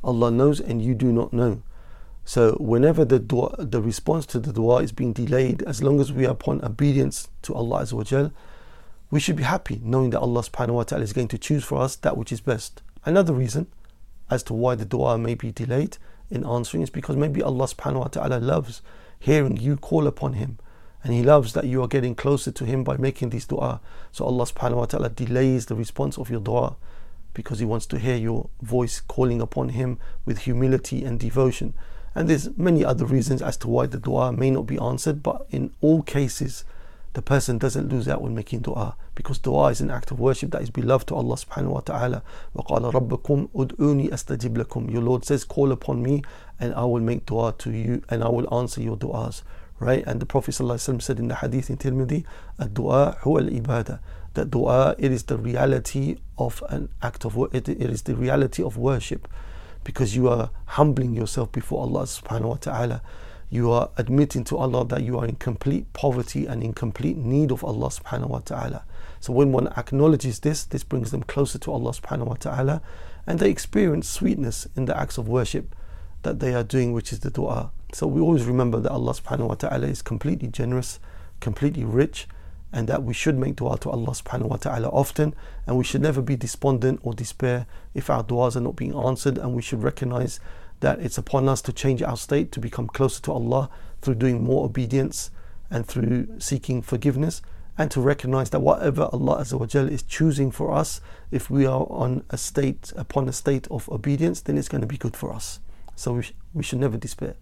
Allah 0.04 0.30
knows 0.30 0.60
and 0.60 0.82
you 0.82 0.94
do 0.94 1.14
not 1.14 1.32
know. 1.32 1.62
So 2.26 2.54
whenever 2.54 3.06
the 3.06 3.20
dua, 3.20 3.56
the 3.60 3.82
response 3.82 4.26
to 4.28 4.40
the 4.40 4.52
dua 4.52 4.78
is 4.78 4.92
being 4.92 5.14
delayed, 5.14 5.62
as 5.64 5.84
long 5.84 6.00
as 6.02 6.12
we 6.12 6.26
are 6.26 6.32
upon 6.32 6.66
obedience 6.66 7.30
to 7.44 7.54
Allah 7.54 7.84
Azza 7.84 8.32
we 9.12 9.20
should 9.20 9.36
be 9.36 9.44
happy 9.44 9.80
knowing 9.84 10.10
that 10.10 10.20
Allah 10.20 10.42
subhanahu 10.42 10.74
wa 10.74 10.84
ta'ala 10.84 11.04
is 11.04 11.14
going 11.14 11.28
to 11.30 11.38
choose 11.38 11.64
for 11.64 11.80
us 11.80 11.96
that 11.98 12.18
which 12.18 12.32
is 12.32 12.42
best. 12.42 12.82
Another 13.06 13.34
reason 13.34 13.68
as 14.30 14.42
to 14.44 14.54
why 14.54 14.74
the 14.74 14.86
dua 14.86 15.18
may 15.20 15.36
be 15.36 15.52
delayed 15.52 15.98
in 16.32 16.44
answering 16.44 16.82
is 16.82 16.90
because 16.90 17.16
maybe 17.16 17.44
Allah 17.44 17.68
subhanahu 17.68 18.00
wa 18.00 18.08
ta'ala 18.08 18.38
loves 18.38 18.82
hearing 19.20 19.58
you 19.58 19.78
call 19.78 20.08
upon 20.08 20.34
Him 20.34 20.58
and 21.04 21.14
He 21.14 21.22
loves 21.22 21.54
that 21.54 21.66
you 21.66 21.84
are 21.84 21.88
getting 21.88 22.16
closer 22.16 22.52
to 22.52 22.66
Him 22.66 22.84
by 22.84 22.98
making 22.98 23.30
these 23.30 23.46
dua. 23.46 23.80
So 24.12 24.26
Allah 24.26 24.46
subhanahu 24.46 24.78
wa 24.78 24.86
ta'ala 24.86 25.10
delays 25.10 25.68
the 25.68 25.76
response 25.76 26.18
of 26.18 26.32
your 26.32 26.42
dua 26.42 26.76
because 27.36 27.60
He 27.60 27.66
wants 27.66 27.86
to 27.88 28.00
hear 28.00 28.16
your 28.16 28.50
voice 28.64 29.00
calling 29.00 29.40
upon 29.40 29.70
Him 29.70 30.00
with 30.26 30.40
humility 30.40 31.06
and 31.06 31.20
devotion. 31.20 31.76
And 32.15 32.29
there's 32.29 32.57
many 32.57 32.85
other 32.85 33.05
reasons 33.05 33.41
as 33.41 33.57
to 33.59 33.69
why 33.69 33.87
the 33.87 33.99
dua 33.99 34.33
may 34.33 34.51
not 34.51 34.67
be 34.67 34.79
answered, 34.79 35.23
but 35.23 35.47
in 35.51 35.73
all 35.81 36.03
cases, 36.03 36.65
the 37.13 37.23
person 37.23 37.59
doesn't 37.59 37.89
lose 37.89 38.09
out 38.09 38.23
when 38.23 38.35
making 38.35 38.61
dua 38.61 38.97
because 39.17 39.39
dua 39.39 39.67
is 39.67 39.81
an 39.81 39.91
act 39.91 40.11
of 40.11 40.21
worship 40.21 40.51
that 40.53 40.63
is 40.63 40.71
beloved 40.71 41.09
to 41.09 41.15
Allah 41.15 41.35
subhanahu 41.35 41.71
wa 41.71 41.81
ta'ala. 41.81 42.23
وَقَالَ 42.57 42.93
رَبُّكُمْ 42.93 43.51
أُدْعُونِي 43.51 44.11
أَسْتَجِبْ 44.11 44.57
لَكُمْ 44.57 44.91
Your 44.91 45.03
Lord 45.03 45.25
says, 45.25 45.45
call 45.45 45.73
upon 45.73 46.03
me 46.03 46.23
and 46.59 46.73
I 46.75 46.85
will 46.85 47.01
make 47.01 47.27
dua 47.27 47.53
to 47.59 47.71
you 47.71 48.03
and 48.09 48.23
I 48.23 48.29
will 48.29 48.53
answer 48.55 48.81
your 48.81 48.97
duas. 48.97 49.43
Right? 49.79 50.05
And 50.07 50.21
the 50.21 50.27
Prophet 50.27 50.53
ﷺ 50.53 51.03
said 51.03 51.19
in 51.19 51.29
the 51.29 51.37
hadith 51.37 51.69
in 51.69 51.79
Tirmidhi, 51.79 52.25
الدعاء 52.61 53.19
هو 53.21 53.41
الإبادة. 53.41 53.99
That 54.35 54.51
dua, 54.51 54.95
it 54.99 55.11
is 55.11 55.25
the 55.25 55.37
reality 55.37 56.19
of 56.39 56.63
an 56.69 56.91
act 57.03 57.25
of 57.25 57.37
it, 57.53 57.69
it 57.69 57.81
is 57.81 58.03
the 58.03 58.15
reality 58.15 58.63
of 58.63 58.77
worship 58.77 59.27
because 59.86 60.18
you 60.18 60.28
are 60.28 60.50
humbling 60.66 61.14
yourself 61.14 61.54
before 61.54 61.82
Allah 61.82 62.04
subhanahu 62.04 62.50
wa 62.50 62.56
ta'ala 62.56 63.02
you 63.50 63.72
are 63.72 63.90
admitting 63.98 64.44
to 64.46 64.58
Allah 64.58 64.86
that 64.86 65.04
you 65.04 65.20
are 65.20 65.26
in 65.26 65.36
complete 65.36 65.92
poverty 65.94 66.46
and 66.46 66.64
in 66.64 66.74
complete 66.74 67.18
need 67.18 67.52
of 67.52 67.64
Allah 67.64 67.88
subhanahu 67.88 68.28
wa 68.28 68.40
ta'ala. 68.40 68.84
So 69.20 69.34
when 69.34 69.52
one 69.52 69.68
acknowledges 69.78 70.40
this, 70.40 70.64
this 70.64 70.84
brings 70.84 71.12
them 71.12 71.24
closer 71.24 71.60
to 71.60 71.72
Allah 71.72 71.92
subhanahu 71.92 72.28
wa 72.28 72.36
ta'ala 72.36 72.82
and 73.28 73.40
they 73.40 73.50
experience 73.50 74.10
sweetness 74.10 74.68
in 74.76 74.86
the 74.86 74.98
acts 74.98 75.18
of 75.18 75.28
worship 75.28 75.76
that 76.24 76.40
they 76.40 76.54
are 76.54 76.64
doing, 76.64 76.92
which 76.92 77.14
is 77.14 77.20
the 77.20 77.30
dua. 77.30 77.72
So 77.94 78.08
we 78.08 78.20
always 78.20 78.46
remember 78.46 78.80
that 78.80 78.92
Allah 78.92 79.14
subhanahu 79.14 79.48
wa 79.48 79.56
ta'ala 79.56 79.88
is 79.88 80.02
completely 80.02 80.48
generous, 80.48 81.00
completely 81.40 81.86
rich, 81.86 82.28
and 82.76 82.90
that 82.90 83.04
we 83.04 83.14
should 83.14 83.38
make 83.38 83.56
dua 83.56 83.78
to 83.78 83.90
Allah 83.90 84.12
subhanahu 84.12 84.50
wa 84.50 84.58
ta'ala 84.58 84.90
often 84.90 85.34
and 85.66 85.78
we 85.78 85.86
should 85.86 86.02
never 86.02 86.22
be 86.22 86.36
despondent 86.36 87.00
or 87.04 87.14
despair 87.14 87.66
if 87.94 88.10
our 88.10 88.22
duas 88.22 88.58
are 88.58 88.62
not 88.62 88.76
being 88.76 88.94
answered 88.94 89.38
and 89.38 89.56
we 89.56 89.62
should 89.62 89.82
recognize 89.82 90.42
that 90.82 91.00
it's 91.00 91.18
upon 91.18 91.48
us 91.48 91.62
to 91.62 91.72
change 91.72 92.04
our 92.04 92.18
state 92.18 92.52
to 92.52 92.60
become 92.60 92.88
closer 92.88 93.22
to 93.22 93.32
Allah 93.32 93.70
through 94.02 94.16
doing 94.16 94.44
more 94.44 94.66
obedience 94.66 95.32
and 95.72 95.88
through 95.88 96.28
seeking 96.38 96.82
forgiveness 96.82 97.42
and 97.78 97.90
to 97.92 98.02
recognize 98.02 98.50
that 98.50 98.60
whatever 98.60 99.04
Allah 99.14 99.40
Azza 99.40 99.90
is 99.90 100.04
choosing 100.04 100.52
for 100.52 100.74
us, 100.74 101.00
if 101.32 101.50
we 101.50 101.66
are 101.66 101.88
on 101.90 102.26
a 102.30 102.38
state 102.38 102.92
upon 102.98 103.30
a 103.30 103.34
state 103.34 103.68
of 103.72 103.88
obedience, 103.90 104.42
then 104.42 104.58
it's 104.58 104.70
going 104.70 104.82
to 104.82 104.88
be 104.88 104.98
good 104.98 105.16
for 105.16 105.34
us. 105.34 105.60
So 105.96 106.14
we, 106.14 106.22
sh- 106.24 106.34
we 106.54 106.64
should 106.64 106.80
never 106.80 106.98
despair. 106.98 107.36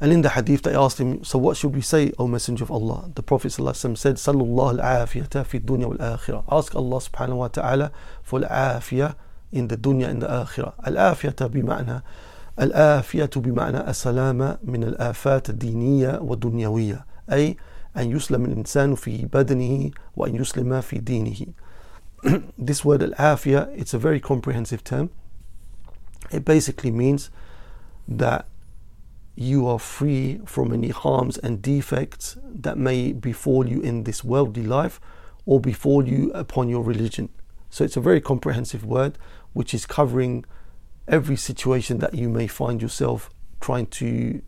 And 0.00 0.12
in 0.12 0.22
the 0.22 0.30
hadith, 0.30 0.62
they 0.62 0.74
asked 0.74 0.98
him, 0.98 1.22
So 1.24 1.38
what 1.38 1.56
should 1.56 1.74
we 1.74 1.80
say, 1.80 2.12
O 2.18 2.26
Messenger 2.26 2.64
of 2.64 2.70
Allah? 2.70 3.10
The 3.14 3.22
Prophet 3.22 3.48
ﷺ 3.48 3.96
said, 3.96 4.16
Sallallahu 4.16 4.78
al-afiyata 4.80 5.46
fi 5.46 5.60
dunya 5.60 5.86
wal 5.86 5.98
akhirah. 5.98 6.44
Ask 6.50 6.74
Allah 6.74 6.98
subhanahu 6.98 7.36
wa 7.36 7.48
ta'ala 7.48 7.92
for 8.22 8.44
al-afiyah 8.44 9.14
in 9.52 9.68
the 9.68 9.76
dunya 9.76 10.08
and 10.08 10.20
the 10.20 10.26
akhirah. 10.26 10.74
الآفية 10.86 11.46
بمعنى 11.46 12.02
الآفية 12.60 13.30
بمعنى 13.36 13.90
السلامة 13.90 14.58
من 14.64 14.84
الآفات 14.84 15.50
الدينية 15.50 16.18
والدنيوية 16.20 17.06
أي 17.32 17.56
أن 17.96 18.10
يسلم 18.10 18.44
الإنسان 18.44 18.94
في 18.94 19.24
بدنه 19.26 19.90
وأن 20.16 20.36
يسلم 20.36 20.80
في 20.80 20.98
دينه. 20.98 21.46
this 22.58 22.84
word 22.84 23.02
al-afiyah, 23.02 23.68
it's 23.78 23.94
a 23.94 23.98
very 23.98 24.18
comprehensive 24.20 24.82
term. 24.82 25.10
It 26.30 26.44
basically 26.44 26.90
means 26.90 27.30
that 28.08 28.46
you 29.39 29.65
are 29.65 29.79
free 29.79 30.41
from 30.45 30.73
any 30.73 30.89
harms 30.89 31.37
and 31.37 31.61
defects 31.61 32.37
that 32.43 32.77
may 32.77 33.13
befall 33.13 33.65
you 33.65 33.79
in 33.79 34.03
this 34.03 34.21
worldly 34.21 34.63
life 34.63 34.99
or 35.45 35.61
befall 35.61 36.05
you 36.05 36.29
upon 36.33 36.67
your 36.67 36.83
religion. 36.83 37.29
So 37.69 37.85
it's 37.85 37.95
a 37.95 38.01
very 38.01 38.19
comprehensive 38.19 38.83
word 38.83 39.17
which 39.53 39.73
is 39.73 39.85
covering 39.85 40.43
every 41.07 41.37
situation 41.37 41.99
that 41.99 42.13
you 42.13 42.27
may 42.27 42.47
find 42.47 42.81
yourself 42.81 43.29
trying 43.61 43.87
to 43.87 44.41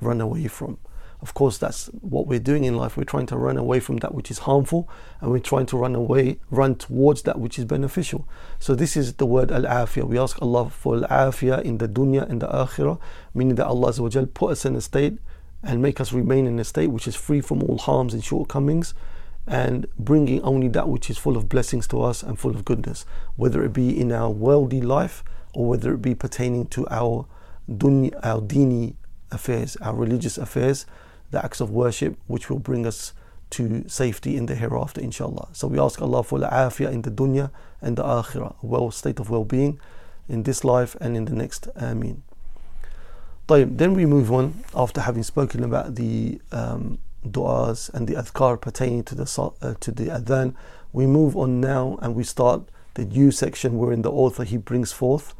run 0.00 0.22
away 0.22 0.48
from. 0.48 0.78
Of 1.26 1.34
course, 1.34 1.58
that's 1.58 1.86
what 2.02 2.28
we're 2.28 2.38
doing 2.38 2.62
in 2.62 2.76
life. 2.76 2.96
We're 2.96 3.02
trying 3.02 3.26
to 3.26 3.36
run 3.36 3.56
away 3.56 3.80
from 3.80 3.96
that 3.96 4.14
which 4.14 4.30
is 4.30 4.38
harmful 4.38 4.88
and 5.20 5.32
we're 5.32 5.40
trying 5.40 5.66
to 5.66 5.76
run 5.76 5.96
away, 5.96 6.38
run 6.52 6.76
towards 6.76 7.22
that 7.22 7.40
which 7.40 7.58
is 7.58 7.64
beneficial. 7.64 8.28
So, 8.60 8.76
this 8.76 8.96
is 8.96 9.14
the 9.14 9.26
word 9.26 9.50
al 9.50 9.62
afiyah. 9.62 10.04
We 10.06 10.20
ask 10.20 10.40
Allah 10.40 10.70
for 10.70 10.94
al 10.94 11.02
afiyah 11.02 11.62
in 11.62 11.78
the 11.78 11.88
dunya 11.88 12.30
and 12.30 12.40
the 12.42 12.46
akhirah, 12.46 13.00
meaning 13.34 13.56
that 13.56 13.66
Allah 13.66 13.92
put 14.34 14.52
us 14.52 14.64
in 14.64 14.76
a 14.76 14.80
state 14.80 15.18
and 15.64 15.82
make 15.82 16.00
us 16.00 16.12
remain 16.12 16.46
in 16.46 16.60
a 16.60 16.64
state 16.64 16.92
which 16.92 17.08
is 17.08 17.16
free 17.16 17.40
from 17.40 17.60
all 17.64 17.78
harms 17.78 18.14
and 18.14 18.22
shortcomings 18.22 18.94
and 19.48 19.88
bringing 19.98 20.40
only 20.42 20.68
that 20.68 20.88
which 20.88 21.10
is 21.10 21.18
full 21.18 21.36
of 21.36 21.48
blessings 21.48 21.88
to 21.88 22.02
us 22.02 22.22
and 22.22 22.38
full 22.38 22.54
of 22.54 22.64
goodness, 22.64 23.04
whether 23.34 23.64
it 23.64 23.72
be 23.72 24.00
in 24.00 24.12
our 24.12 24.30
worldly 24.30 24.80
life 24.80 25.24
or 25.54 25.66
whether 25.66 25.92
it 25.92 26.02
be 26.02 26.14
pertaining 26.14 26.66
to 26.66 26.86
our 26.88 27.26
dunya, 27.68 28.14
our 28.22 28.40
dini 28.40 28.94
affairs, 29.32 29.76
our 29.82 29.96
religious 29.96 30.38
affairs, 30.38 30.86
the 31.30 31.44
acts 31.44 31.60
of 31.60 31.70
worship 31.70 32.16
which 32.26 32.48
will 32.50 32.58
bring 32.58 32.86
us 32.86 33.12
to 33.50 33.88
safety 33.88 34.36
in 34.36 34.46
the 34.46 34.54
hereafter, 34.54 35.00
inshallah. 35.00 35.48
So 35.52 35.68
we 35.68 35.78
ask 35.78 36.02
Allah 36.02 36.22
for 36.22 36.38
afiyah 36.40 36.92
in 36.92 37.02
the 37.02 37.10
dunya 37.10 37.50
and 37.80 37.96
the 37.96 38.02
akhirah, 38.02 38.56
well 38.62 38.90
state 38.90 39.20
of 39.20 39.30
well-being 39.30 39.78
in 40.28 40.42
this 40.42 40.64
life 40.64 40.96
and 41.00 41.16
in 41.16 41.26
the 41.26 41.34
next. 41.34 41.68
Ameen. 41.76 42.22
Then 43.46 43.94
we 43.94 44.06
move 44.06 44.32
on 44.32 44.64
after 44.74 45.00
having 45.02 45.22
spoken 45.22 45.62
about 45.62 45.94
the 45.94 46.40
um, 46.50 46.98
du'as 47.24 47.92
and 47.94 48.08
the 48.08 48.14
adhkar 48.14 48.60
pertaining 48.60 49.04
to 49.04 49.14
the 49.14 49.52
uh, 49.62 49.74
to 49.78 49.92
the 49.92 50.06
adhan. 50.06 50.54
We 50.92 51.06
move 51.06 51.36
on 51.36 51.60
now 51.60 51.98
and 52.02 52.14
we 52.14 52.24
start 52.24 52.62
the 52.94 53.04
new 53.04 53.30
section 53.30 53.78
wherein 53.78 54.02
the 54.02 54.10
author 54.10 54.42
he 54.42 54.56
brings 54.56 54.90
forth 54.92 55.34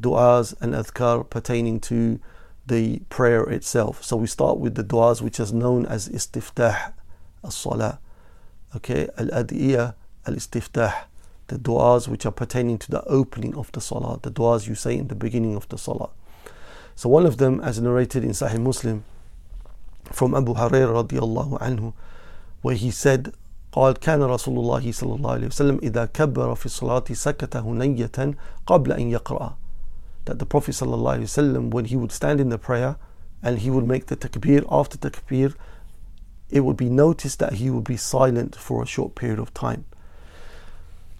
du'as 0.00 0.54
and 0.60 0.74
adhkar 0.74 1.28
pertaining 1.28 1.78
to 1.80 2.18
the 2.65 2.99
prayer 3.09 3.43
itself. 3.43 4.03
So 4.03 4.17
we 4.17 4.27
start 4.27 4.57
with 4.57 4.75
the 4.75 4.83
du'as 4.83 5.21
which 5.21 5.39
is 5.39 5.53
known 5.53 5.85
as 5.85 6.09
istiftah 6.09 6.93
as-salah. 7.43 7.99
Okay, 8.75 9.07
al-adiyah 9.17 9.95
al-istiftah. 10.25 11.05
The 11.47 11.57
du'as 11.57 12.07
which 12.07 12.25
are 12.25 12.31
pertaining 12.31 12.77
to 12.79 12.91
the 12.91 13.03
opening 13.05 13.55
of 13.55 13.71
the 13.71 13.79
salah, 13.79 14.19
the 14.21 14.31
du'as 14.31 14.67
you 14.67 14.75
say 14.75 14.97
in 14.97 15.07
the 15.07 15.15
beginning 15.15 15.55
of 15.55 15.67
the 15.69 15.77
salah. 15.77 16.09
So 16.95 17.07
one 17.07 17.25
of 17.25 17.37
them, 17.37 17.61
as 17.61 17.79
narrated 17.79 18.23
in 18.23 18.31
Sahih 18.31 18.59
Muslim, 18.59 19.05
from 20.11 20.35
Abu 20.35 20.53
Hurairah 20.53 21.07
radiallahu 21.07 21.59
anhu 21.59 21.93
where 22.61 22.75
he 22.75 22.91
said 22.91 23.33
قال 23.71 23.99
كان 23.99 24.23
رسول 24.23 24.57
الله 24.57 24.91
صلى 24.91 25.15
الله 25.15 25.31
عليه 25.31 25.47
وسلم 25.47 25.79
إذا 25.83 26.05
كبر 26.05 26.55
في 26.55 26.65
الصلاة 26.65 27.03
سكت 27.11 27.57
هنية 27.57 28.35
قبل 28.65 28.91
أن 28.91 29.11
يقرأ 29.11 29.55
that 30.25 30.39
the 30.39 30.45
Prophet 30.45 30.71
صلى 30.73 30.93
الله 30.93 31.17
عليه 31.17 31.23
وسلم 31.23 31.69
when 31.71 31.85
he 31.85 31.95
would 31.95 32.11
stand 32.11 32.39
in 32.39 32.49
the 32.49 32.57
prayer 32.57 32.97
and 33.41 33.59
he 33.59 33.69
would 33.69 33.87
make 33.87 34.07
the 34.07 34.15
takbir 34.15 34.65
after 34.71 34.97
takbir 34.97 35.53
it 36.49 36.61
would 36.61 36.77
be 36.77 36.89
noticed 36.89 37.39
that 37.39 37.53
he 37.53 37.69
would 37.69 37.83
be 37.83 37.97
silent 37.97 38.55
for 38.55 38.81
a 38.81 38.85
short 38.85 39.15
period 39.15 39.39
of 39.39 39.53
time 39.53 39.85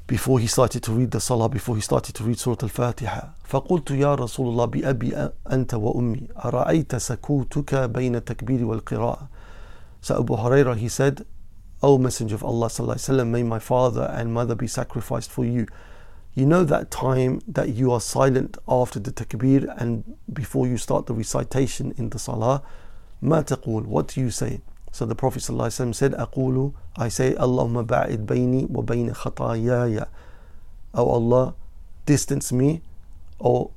before 0.08 0.40
he 0.40 0.48
started 0.48 0.82
to 0.84 0.94
read 0.94 1.12
the 1.12 1.20
salah, 1.20 1.50
before 1.50 1.76
he 1.76 1.82
started 1.82 2.16
to 2.16 2.24
read 2.24 2.40
Surah 2.40 2.56
Al-Fatiha. 2.64 3.34
فقلت 3.50 3.92
يا 3.92 4.16
رسول 4.16 4.48
الله 4.48 4.66
بأبي 4.66 5.32
أنت 5.52 5.74
وأمي 5.74 6.28
أرأيت 6.46 6.96
سكوتك 6.96 7.76
بين 7.76 8.16
التكبير 8.16 8.66
والقراءة 8.66 9.28
So 10.02 10.20
Abu 10.20 10.38
Hurairah 10.38 10.78
he 10.78 10.88
said, 10.88 11.26
O 11.84 11.98
Messenger 11.98 12.36
of 12.36 12.44
Allah 12.44 12.68
sallallahu 12.68 12.96
alaihi 12.96 13.20
wasallam, 13.20 13.28
may 13.28 13.44
my 13.44 13.60
father 13.60 14.10
and 14.14 14.34
mother 14.34 14.56
be 14.56 14.68
sacrificed 14.68 15.30
for 15.30 15.44
you. 15.44 15.68
You 16.34 16.46
know 16.46 16.64
that 16.64 16.92
time 16.92 17.42
that 17.48 17.70
you 17.70 17.92
are 17.92 18.00
silent 18.00 18.58
after 18.68 19.00
the 19.00 19.12
takbir 19.12 19.74
and 19.82 20.04
before 20.32 20.68
you 20.68 20.78
start 20.78 21.08
the 21.08 21.14
recitation 21.14 21.94
in 21.98 22.10
the 22.10 22.20
salah. 22.20 22.62
ما 23.24 23.44
تقول? 23.44 23.86
What 23.86 24.10
do 24.10 24.22
you 24.22 24.30
say? 24.30 24.62
So 24.92 25.06
the 25.06 25.16
Prophet 25.16 25.44
ﷺ 25.44 25.96
said, 25.96 26.14
أقول, 26.14 26.74
I 26.96 27.08
say, 27.10 27.34
Allahumma 27.34 27.86
ba'id 27.86 28.26
bayni 28.26 28.70
wa 28.70 28.84
bayna 28.84 29.16
khatayaya. 29.16 30.08
Oh 30.94 31.10
Allah, 31.10 31.56
distance 32.06 32.52
me, 32.52 32.82
or 33.40 33.72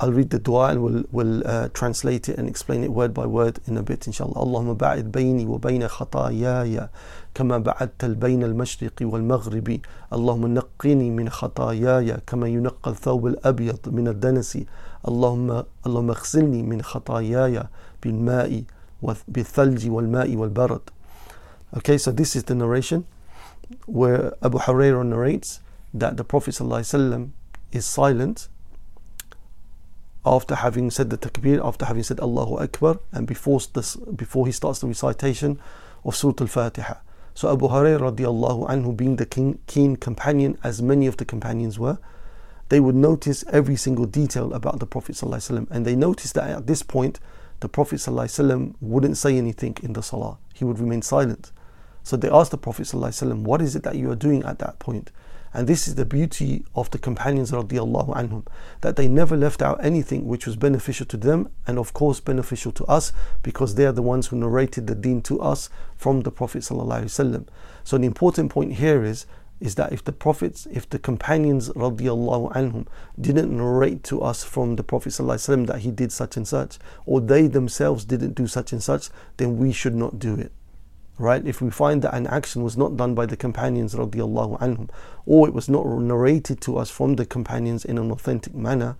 I'll 0.00 0.12
read 0.12 0.30
the 0.30 0.40
dua 0.40 0.70
and 0.70 0.82
we'll, 0.82 1.04
we'll 1.12 1.46
uh, 1.46 1.68
translate 1.68 2.28
it 2.28 2.36
and 2.36 2.48
explain 2.48 2.82
it 2.82 2.90
word 2.90 3.14
by 3.14 3.26
word 3.26 3.60
in 3.66 3.76
a 3.76 3.82
bit, 3.82 4.06
inshallah. 4.06 4.34
Allahumma 4.34 4.76
ba'id 4.76 5.12
bayni 5.12 5.46
wa 5.46 5.58
bayna 5.58 5.88
khatayaya. 5.88 6.90
كما 7.34 7.58
بعدت 7.58 8.04
البين 8.04 8.42
المشرق 8.42 8.92
والمغرب 9.00 9.80
اللهم 10.12 10.54
نقني 10.54 11.10
من 11.10 11.28
خطاياي 11.28 12.16
كما 12.26 12.48
ينقى 12.48 12.90
الثوب 12.90 13.26
الأبيض 13.26 13.88
من 13.88 14.08
الدنس 14.08 14.58
اللهم 15.08 15.64
اللهم 15.86 16.10
اغسلني 16.10 16.62
من 16.62 16.82
خطاياي 16.82 17.66
بالماء 18.02 18.62
بالثلج 19.28 19.90
والماء 19.90 20.36
والبرد. 20.36 20.80
Okay, 21.76 21.98
so 21.98 22.12
this 22.12 22.36
is 22.36 22.44
the 22.44 22.54
narration 22.54 23.04
where 23.86 24.32
Abu 24.40 24.58
Hurairah 24.58 25.04
narrates 25.04 25.60
that 25.92 26.16
the 26.16 26.24
Prophet 26.24 26.54
ﷺ 26.54 27.30
is 27.72 27.84
silent 27.84 28.48
after 30.26 30.54
having 30.54 30.90
said 30.90 31.10
the 31.10 31.18
takbir, 31.18 31.64
after 31.64 31.84
having 31.84 32.02
said 32.02 32.20
Allahu 32.20 32.58
Akbar, 32.58 32.98
and 33.12 33.26
before, 33.26 33.60
this, 33.74 33.96
before 33.96 34.46
he 34.46 34.52
starts 34.52 34.78
the 34.78 34.86
recitation 34.86 35.60
of 36.04 36.16
Surah 36.16 36.34
Al-Fatiha. 36.40 36.94
So 37.34 37.52
Abu 37.52 37.68
Hurairah 37.68 38.14
radiallahu 38.14 38.68
anhu 38.68 38.96
being 38.96 39.16
the 39.16 39.26
keen, 39.26 39.58
keen 39.66 39.96
companion 39.96 40.56
as 40.62 40.80
many 40.80 41.06
of 41.06 41.16
the 41.16 41.24
companions 41.24 41.78
were, 41.78 41.98
they 42.68 42.80
would 42.80 42.94
notice 42.94 43.44
every 43.52 43.76
single 43.76 44.06
detail 44.06 44.52
about 44.54 44.78
the 44.78 44.86
Prophet 44.86 45.16
ﷺ. 45.16 45.70
And 45.70 45.84
they 45.84 45.96
noticed 45.96 46.34
that 46.34 46.48
at 46.48 46.66
this 46.66 46.82
point, 46.82 47.20
the 47.60 47.68
Prophet 47.68 47.96
ﷺ 47.96 48.74
wouldn't 48.80 49.16
say 49.16 49.36
anything 49.36 49.76
in 49.82 49.92
the 49.92 50.02
salah. 50.02 50.38
He 50.54 50.64
would 50.64 50.78
remain 50.78 51.02
silent. 51.02 51.52
So 52.02 52.16
they 52.16 52.30
asked 52.30 52.52
the 52.52 52.58
Prophet 52.58 52.82
ﷺ, 52.84 53.42
What 53.42 53.60
is 53.60 53.76
it 53.76 53.82
that 53.82 53.96
you 53.96 54.10
are 54.10 54.16
doing 54.16 54.42
at 54.44 54.58
that 54.60 54.78
point? 54.78 55.10
And 55.53 55.67
this 55.67 55.87
is 55.87 55.95
the 55.95 56.05
beauty 56.05 56.63
of 56.75 56.91
the 56.91 56.99
companions 56.99 57.51
radiallahu 57.51 58.15
anhum, 58.15 58.45
that 58.81 58.95
they 58.95 59.07
never 59.07 59.35
left 59.35 59.61
out 59.61 59.83
anything 59.83 60.25
which 60.27 60.45
was 60.45 60.55
beneficial 60.55 61.05
to 61.07 61.17
them 61.17 61.49
and 61.65 61.79
of 61.79 61.93
course 61.93 62.19
beneficial 62.19 62.71
to 62.73 62.85
us 62.85 63.11
because 63.41 63.75
they 63.75 63.85
are 63.85 63.91
the 63.91 64.01
ones 64.01 64.27
who 64.27 64.37
narrated 64.37 64.87
the 64.87 64.95
deen 64.95 65.21
to 65.23 65.41
us 65.41 65.69
from 65.95 66.21
the 66.21 66.31
Prophet 66.31 66.59
ﷺ. 66.59 67.47
So 67.83 67.97
the 67.97 68.05
important 68.05 68.51
point 68.51 68.73
here 68.73 69.03
is 69.03 69.25
is 69.59 69.75
that 69.75 69.91
if 69.91 70.03
the 70.03 70.11
prophets, 70.11 70.67
if 70.71 70.89
the 70.89 70.99
companions 70.99 71.69
radiallahu 71.69 72.53
anhum 72.53 72.87
didn't 73.19 73.55
narrate 73.55 74.03
to 74.05 74.21
us 74.21 74.43
from 74.43 74.75
the 74.75 74.83
Prophet 74.83 75.11
that 75.11 75.79
he 75.81 75.91
did 75.91 76.11
such 76.11 76.37
and 76.37 76.47
such, 76.47 76.79
or 77.05 77.19
they 77.19 77.47
themselves 77.47 78.05
didn't 78.05 78.35
do 78.35 78.47
such 78.47 78.71
and 78.71 78.81
such, 78.81 79.09
then 79.37 79.57
we 79.57 79.71
should 79.71 79.95
not 79.95 80.17
do 80.17 80.35
it. 80.35 80.51
Right? 81.19 81.45
If 81.45 81.61
we 81.61 81.69
find 81.69 82.01
that 82.03 82.15
an 82.15 82.27
action 82.27 82.63
was 82.63 82.77
not 82.77 82.95
done 82.95 83.13
by 83.13 83.25
the 83.25 83.35
companions 83.35 83.93
radiallahu 83.93 84.57
anhum, 84.61 84.89
or 85.25 85.49
it 85.49 85.53
was 85.53 85.67
not 85.67 85.85
narrated 85.85 86.61
to 86.61 86.77
us 86.77 86.89
from 86.89 87.17
the 87.17 87.25
companions 87.25 87.83
in 87.83 87.97
an 87.97 88.09
authentic 88.09 88.55
manner, 88.55 88.95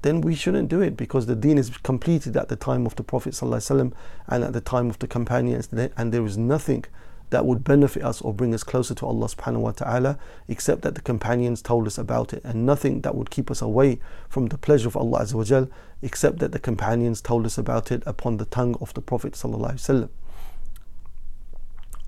then 0.00 0.22
we 0.22 0.34
shouldn't 0.34 0.70
do 0.70 0.80
it 0.80 0.96
because 0.96 1.26
the 1.26 1.36
deen 1.36 1.58
is 1.58 1.68
completed 1.82 2.38
at 2.38 2.48
the 2.48 2.56
time 2.56 2.86
of 2.86 2.96
the 2.96 3.02
Prophet 3.02 3.38
and 3.42 3.92
at 4.30 4.52
the 4.54 4.62
time 4.62 4.88
of 4.88 4.98
the 4.98 5.06
companions, 5.06 5.68
and 5.70 6.10
there 6.10 6.24
is 6.24 6.38
nothing 6.38 6.86
that 7.28 7.44
would 7.44 7.64
benefit 7.64 8.02
us 8.02 8.22
or 8.22 8.32
bring 8.32 8.54
us 8.54 8.62
closer 8.62 8.94
to 8.94 9.04
Allah 9.04 9.26
subhanahu 9.26 9.58
wa 9.58 9.72
ta'ala 9.72 10.18
except 10.48 10.82
that 10.82 10.94
the 10.94 11.02
companions 11.02 11.60
told 11.60 11.86
us 11.86 11.98
about 11.98 12.32
it. 12.32 12.40
And 12.44 12.64
nothing 12.64 13.02
that 13.02 13.14
would 13.14 13.30
keep 13.30 13.50
us 13.50 13.60
away 13.60 13.98
from 14.28 14.46
the 14.46 14.56
pleasure 14.56 14.88
of 14.88 14.96
Allah 14.96 15.20
azza 15.20 15.34
wa 15.34 15.66
except 16.00 16.38
that 16.38 16.52
the 16.52 16.60
companions 16.60 17.20
told 17.20 17.44
us 17.44 17.58
about 17.58 17.92
it 17.92 18.02
upon 18.06 18.38
the 18.38 18.46
tongue 18.46 18.76
of 18.80 18.94
the 18.94 19.02
Prophet 19.02 19.32
sallallahu 19.34 19.72
alaihi 19.72 20.08
wasallam 20.08 20.08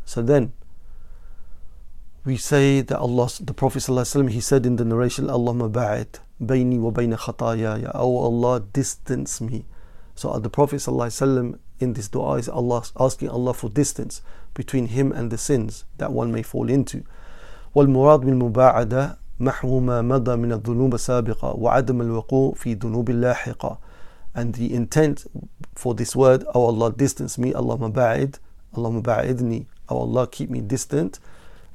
so 0.08 0.22
then 0.22 0.54
we 2.26 2.38
say 2.38 2.82
that 2.82 2.98
Allah 3.00 3.30
the 3.42 3.54
Prophet 3.54 3.80
sallallahu 3.80 4.30
he 4.30 4.40
said 4.40 4.66
in 4.66 4.78
the 4.78 4.86
narration 4.86 5.28
Allahumma 5.28 5.72
ba'id 5.72 6.20
bayni 6.42 6.80
wa 6.80 6.92
bayna 6.92 7.18
khataya 7.18 7.92
oh 7.96 8.18
Allah 8.20 8.60
distance 8.62 9.42
me 9.42 9.66
so 10.16 10.38
the 10.40 10.50
Prophet 10.50 10.78
sallallahu 10.78 11.60
in 11.80 11.94
this 11.94 12.08
dua 12.08 12.36
is 12.36 12.48
Allah 12.50 12.84
asking 13.00 13.30
Allah 13.30 13.54
for 13.54 13.70
distance 13.70 14.22
between 14.54 14.88
him 14.88 15.12
and 15.12 15.32
the 15.32 15.38
sins 15.38 15.84
that 15.98 16.12
one 16.12 16.32
may 16.32 16.42
fall 16.44 16.70
into. 16.70 17.04
والمراد 17.76 18.20
بالمباعدة 18.20 19.18
محو 19.40 19.80
ما 19.80 20.02
مضى 20.02 20.36
من 20.36 20.52
الذنوب 20.54 20.94
السابقة 20.94 21.56
وعدم 21.56 22.02
الوقوع 22.02 22.54
في 22.54 22.74
ذنوب 22.74 23.10
اللاحقة 23.10 23.78
and 24.36 24.56
the 24.56 24.74
intent 24.74 25.26
for 25.76 25.94
this 25.96 26.16
word 26.16 26.44
oh 26.54 26.66
Allah 26.68 26.92
distance 26.92 27.38
me 27.38 27.54
Allah 27.54 27.78
maba'id 27.78 28.36
Allah 28.76 28.90
maba'idni 28.92 29.66
oh 29.89 30.01
Allah 30.01 30.27
keep 30.27 30.51
me 30.51 30.61
distant 30.61 31.21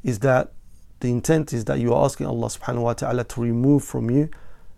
is 0.03 0.19
that 0.19 0.51
the 0.99 1.09
intent 1.09 1.53
is 1.53 1.65
that 1.65 1.79
you 1.79 1.93
are 1.93 2.05
asking 2.05 2.27
Allah 2.27 2.47
subhanahu 2.47 2.83
wa 2.83 2.93
ta'ala 2.93 3.23
to 3.25 3.41
remove 3.41 3.83
from 3.83 4.09
you 4.09 4.29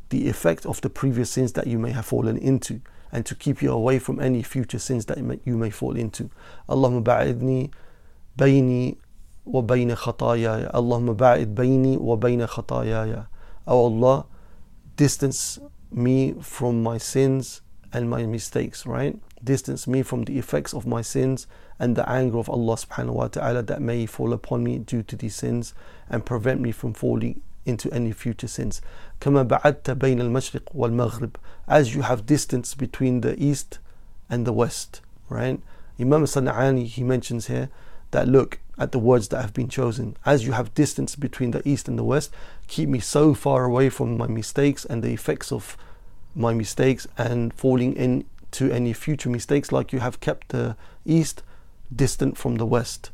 the 0.09 0.27
effect 0.27 0.65
of 0.65 0.81
the 0.81 0.89
previous 0.89 1.31
sins 1.31 1.53
that 1.53 1.67
you 1.67 1.77
may 1.77 1.91
have 1.91 2.05
fallen 2.05 2.37
into 2.37 2.81
and 3.11 3.25
to 3.25 3.35
keep 3.35 3.61
you 3.61 3.71
away 3.71 3.99
from 3.99 4.19
any 4.19 4.43
future 4.43 4.79
sins 4.79 5.05
that 5.05 5.17
you 5.45 5.57
may 5.57 5.69
fall 5.69 5.95
into. 5.95 6.29
Allahumma 6.67 7.03
ba'idni 7.03 7.71
bayni 8.37 8.97
wa 9.45 9.61
bayna 9.61 9.95
khatayaya. 9.95 10.71
Allahumma 10.73 11.15
ba'id 11.15 11.53
bayni 11.53 11.97
wa 11.97 12.17
bayna 12.17 12.47
khatayaya. 12.47 13.27
Oh 13.67 13.85
Allah, 13.85 14.25
distance 14.95 15.59
me 15.91 16.33
from 16.41 16.83
my 16.83 16.97
sins 16.97 17.61
and 17.93 18.09
my 18.09 18.25
mistakes, 18.25 18.85
right? 18.85 19.17
Distance 19.43 19.87
me 19.87 20.01
from 20.01 20.23
the 20.23 20.37
effects 20.37 20.73
of 20.73 20.85
my 20.85 21.01
sins 21.01 21.47
and 21.78 21.96
the 21.96 22.08
anger 22.08 22.38
of 22.38 22.50
Allah 22.50 22.76
subhanahu 22.76 23.14
wa 23.14 23.28
ta'ala 23.28 23.62
that 23.62 23.80
may 23.80 24.06
fall 24.06 24.32
upon 24.32 24.62
me 24.62 24.78
due 24.78 25.02
to 25.02 25.16
these 25.16 25.34
sins 25.34 25.72
and 26.08 26.26
prevent 26.26 26.60
me 26.60 26.72
from 26.72 26.92
falling 26.92 27.40
into 27.64 27.90
any 27.92 28.12
future 28.12 28.48
sins. 28.48 28.80
كما 29.20 29.42
بعدت 29.48 29.90
بين 29.90 30.20
المشرق 30.20 30.74
والمغرب 30.74 31.36
as 31.68 31.94
you 31.94 32.02
have 32.02 32.26
distance 32.26 32.74
between 32.74 33.20
the 33.20 33.40
east 33.42 33.78
and 34.28 34.46
the 34.46 34.52
west 34.52 35.00
right 35.28 35.60
Imam 35.98 36.24
Sana'ani 36.24 36.86
he 36.86 37.02
mentions 37.02 37.46
here 37.46 37.68
that 38.10 38.28
look 38.28 38.58
at 38.78 38.92
the 38.92 38.98
words 38.98 39.28
that 39.28 39.42
have 39.42 39.52
been 39.52 39.68
chosen 39.68 40.16
as 40.24 40.46
you 40.46 40.52
have 40.52 40.74
distance 40.74 41.16
between 41.16 41.50
the 41.50 41.66
east 41.68 41.86
and 41.88 41.98
the 41.98 42.04
west 42.04 42.30
keep 42.66 42.88
me 42.88 42.98
so 42.98 43.34
far 43.34 43.64
away 43.64 43.88
from 43.90 44.16
my 44.16 44.26
mistakes 44.26 44.84
and 44.86 45.02
the 45.02 45.12
effects 45.12 45.52
of 45.52 45.76
my 46.34 46.54
mistakes 46.54 47.06
and 47.18 47.52
falling 47.52 47.94
into 47.94 48.70
any 48.72 48.92
future 48.92 49.28
mistakes 49.28 49.70
like 49.70 49.92
you 49.92 50.00
have 50.00 50.20
kept 50.20 50.48
the 50.48 50.76
east 51.04 51.42
distant 51.95 52.37
from 52.37 52.55
the 52.55 52.65
west. 52.65 53.09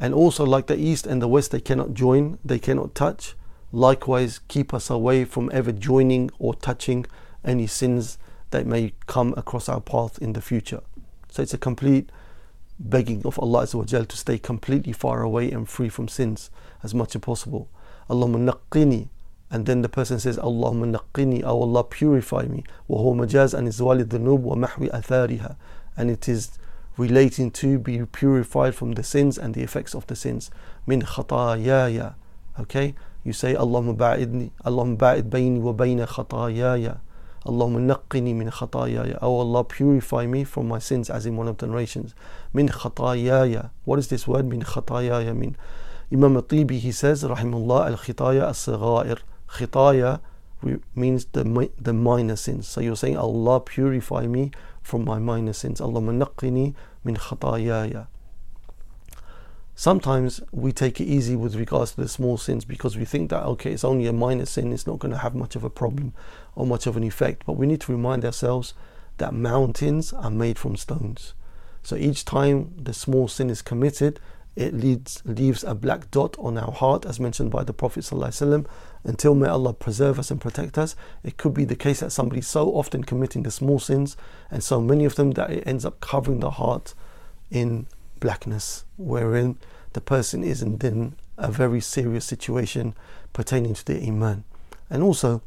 And 0.00 0.14
also 0.14 0.44
like 0.44 0.66
the 0.66 0.78
east 0.78 1.06
and 1.06 1.20
the 1.20 1.28
west 1.28 1.50
they 1.50 1.60
cannot 1.60 1.94
join 1.94 2.38
they 2.44 2.58
cannot 2.58 2.94
touch. 2.94 3.34
Likewise 3.72 4.40
keep 4.48 4.72
us 4.72 4.90
away 4.90 5.24
from 5.24 5.50
ever 5.52 5.72
joining 5.72 6.30
or 6.38 6.54
touching 6.54 7.06
any 7.44 7.66
sins 7.66 8.18
that 8.50 8.66
may 8.66 8.92
come 9.06 9.34
across 9.36 9.68
our 9.68 9.80
path 9.80 10.18
in 10.20 10.32
the 10.32 10.40
future. 10.40 10.80
So 11.30 11.42
it's 11.42 11.54
a 11.54 11.58
complete 11.58 12.10
begging 12.78 13.22
of 13.26 13.38
Allah 13.38 13.66
to 13.66 14.16
stay 14.16 14.38
completely 14.38 14.92
far 14.92 15.22
away 15.22 15.50
and 15.50 15.68
free 15.68 15.88
from 15.88 16.08
sins 16.08 16.50
as 16.82 16.94
much 16.94 17.14
as 17.14 17.20
possible. 17.20 17.68
Allahumma 18.08 18.52
naqqini. 18.52 19.08
And 19.50 19.64
then 19.64 19.80
the 19.80 19.88
person 19.88 20.20
says 20.20 20.36
Allahumma 20.38 20.96
naqqini 20.96 21.42
oh 21.42 21.62
Allah 21.62 21.84
purify 21.84 22.42
me. 22.42 22.64
Wa 22.86 22.98
majaz 23.14 23.54
an 23.54 23.66
izwali 23.66 24.04
dhunub 24.04 24.40
wa 24.40 24.54
mahwi 24.54 25.56
and 25.96 26.10
it 26.10 26.28
is 26.28 26.58
relating 26.98 27.50
to 27.52 27.78
be 27.78 28.04
purified 28.04 28.74
from 28.74 28.92
the 28.92 29.02
sins 29.02 29.38
and 29.38 29.54
the 29.54 29.62
effects 29.62 29.94
of 29.94 30.06
the 30.08 30.16
sins. 30.16 30.50
Min 30.86 31.02
khatayaya. 31.02 32.14
Okay? 32.60 32.94
You 33.24 33.32
say, 33.32 33.54
Allahumma 33.54 33.96
ba'idni, 33.96 34.50
Allahumma 34.64 34.98
ba'id 34.98 35.30
bayni 35.30 35.60
wa 35.60 35.72
bayna 35.72 36.06
khatayaya. 36.06 36.98
Allahumma 37.46 37.96
naqqini 37.96 38.34
min 38.34 38.50
khatayaya. 38.50 39.18
Oh 39.22 39.38
Allah, 39.38 39.62
purify 39.64 40.26
me 40.26 40.42
from 40.42 40.66
my 40.66 40.80
sins, 40.80 41.08
as 41.08 41.24
in 41.24 41.36
one 41.36 41.46
of 41.46 41.58
the 41.58 41.68
narrations. 41.68 42.14
Min 42.52 42.68
khatayaya. 42.68 43.70
What 43.84 44.00
is 44.00 44.08
this 44.08 44.26
word? 44.26 44.46
Min 44.46 44.62
khatayaya 44.62 45.36
mean? 45.36 45.56
Imam 46.12 46.34
Atibi, 46.34 46.80
he 46.80 46.90
says, 46.90 47.22
Rahimullah, 47.22 47.86
al 47.86 47.96
khitaya 47.96 48.48
as 48.48 48.58
saghair. 48.58 49.20
Khitaya 49.50 50.20
means 50.96 51.26
the, 51.26 51.70
the 51.80 51.92
minor 51.92 52.34
sins. 52.34 52.66
So 52.66 52.80
you're 52.80 52.96
saying, 52.96 53.16
Allah, 53.16 53.60
purify 53.60 54.26
me 54.26 54.50
from 54.88 55.04
my 55.04 55.18
minor 55.18 55.52
sins. 55.52 55.80
Allahumma 55.80 56.24
naqqini 56.24 56.74
min 57.04 57.16
khatayaya. 57.16 58.06
Sometimes 59.74 60.40
we 60.50 60.72
take 60.72 60.98
it 61.00 61.04
easy 61.04 61.36
with 61.36 61.54
regards 61.54 61.92
to 61.92 62.00
the 62.00 62.08
small 62.08 62.36
sins 62.38 62.64
because 62.64 62.96
we 62.96 63.04
think 63.04 63.30
that, 63.30 63.44
okay, 63.44 63.70
it's 63.70 63.84
only 63.84 64.06
a 64.06 64.12
minor 64.12 64.46
sin, 64.46 64.72
it's 64.72 64.86
not 64.86 64.98
going 64.98 65.12
to 65.12 65.18
have 65.18 65.34
much 65.34 65.54
of 65.54 65.62
a 65.62 65.70
problem 65.70 66.14
or 66.56 66.66
much 66.66 66.86
of 66.86 66.96
an 66.96 67.04
effect. 67.04 67.44
But 67.46 67.52
we 67.52 67.66
need 67.66 67.82
to 67.82 67.92
remind 67.92 68.24
ourselves 68.24 68.72
that 69.18 69.34
mountains 69.34 70.12
are 70.12 70.30
made 70.30 70.58
from 70.58 70.74
stones. 70.74 71.34
So 71.82 71.94
each 71.94 72.24
time 72.24 72.72
the 72.76 72.94
small 72.94 73.28
sin 73.28 73.50
is 73.50 73.62
committed, 73.62 74.18
it 74.58 74.74
leads, 74.74 75.22
leaves 75.24 75.62
a 75.62 75.72
black 75.72 76.10
dot 76.10 76.36
on 76.36 76.58
our 76.58 76.72
heart 76.72 77.06
as 77.06 77.20
mentioned 77.20 77.48
by 77.48 77.62
the 77.62 77.72
prophet 77.72 78.00
ﷺ, 78.02 78.66
until 79.04 79.34
may 79.36 79.46
allah 79.46 79.72
preserve 79.72 80.18
us 80.18 80.32
and 80.32 80.40
protect 80.40 80.76
us 80.76 80.96
it 81.22 81.36
could 81.36 81.54
be 81.54 81.64
the 81.64 81.76
case 81.76 82.00
that 82.00 82.10
somebody's 82.10 82.48
so 82.48 82.70
often 82.70 83.04
committing 83.04 83.44
the 83.44 83.52
small 83.52 83.78
sins 83.78 84.16
and 84.50 84.64
so 84.64 84.80
many 84.80 85.04
of 85.04 85.14
them 85.14 85.30
that 85.30 85.50
it 85.50 85.64
ends 85.64 85.84
up 85.84 86.00
covering 86.00 86.40
the 86.40 86.50
heart 86.50 86.92
in 87.52 87.86
blackness, 88.18 88.84
wherein 88.96 89.56
the 89.92 90.00
person 90.00 90.42
is 90.42 90.60
in 90.60 91.14
a 91.36 91.52
very 91.52 91.80
serious 91.80 92.24
situation 92.24 92.94
pertaining 93.32 93.74
to 93.74 93.84
their 93.84 94.02
iman. 94.02 94.42
And 94.90 95.04
also, 95.04 95.40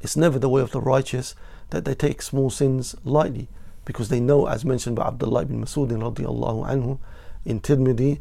it's 0.00 0.16
never 0.16 0.38
the 0.38 0.48
way 0.48 0.62
of 0.62 0.70
the 0.70 0.80
righteous 0.80 1.34
that 1.70 1.84
they 1.84 1.94
take 1.94 2.22
small 2.22 2.48
sins 2.48 2.96
lightly 3.04 3.48
because 3.84 4.08
they 4.08 4.18
know, 4.18 4.46
as 4.46 4.64
mentioned 4.64 4.96
by 4.96 5.08
Abdullah 5.08 5.42
ibn 5.42 5.62
Masud 5.62 5.90
radiallahu 5.90 6.66
anhu 6.68 6.98
in 7.46 7.60
Tirmidhi, 7.60 8.20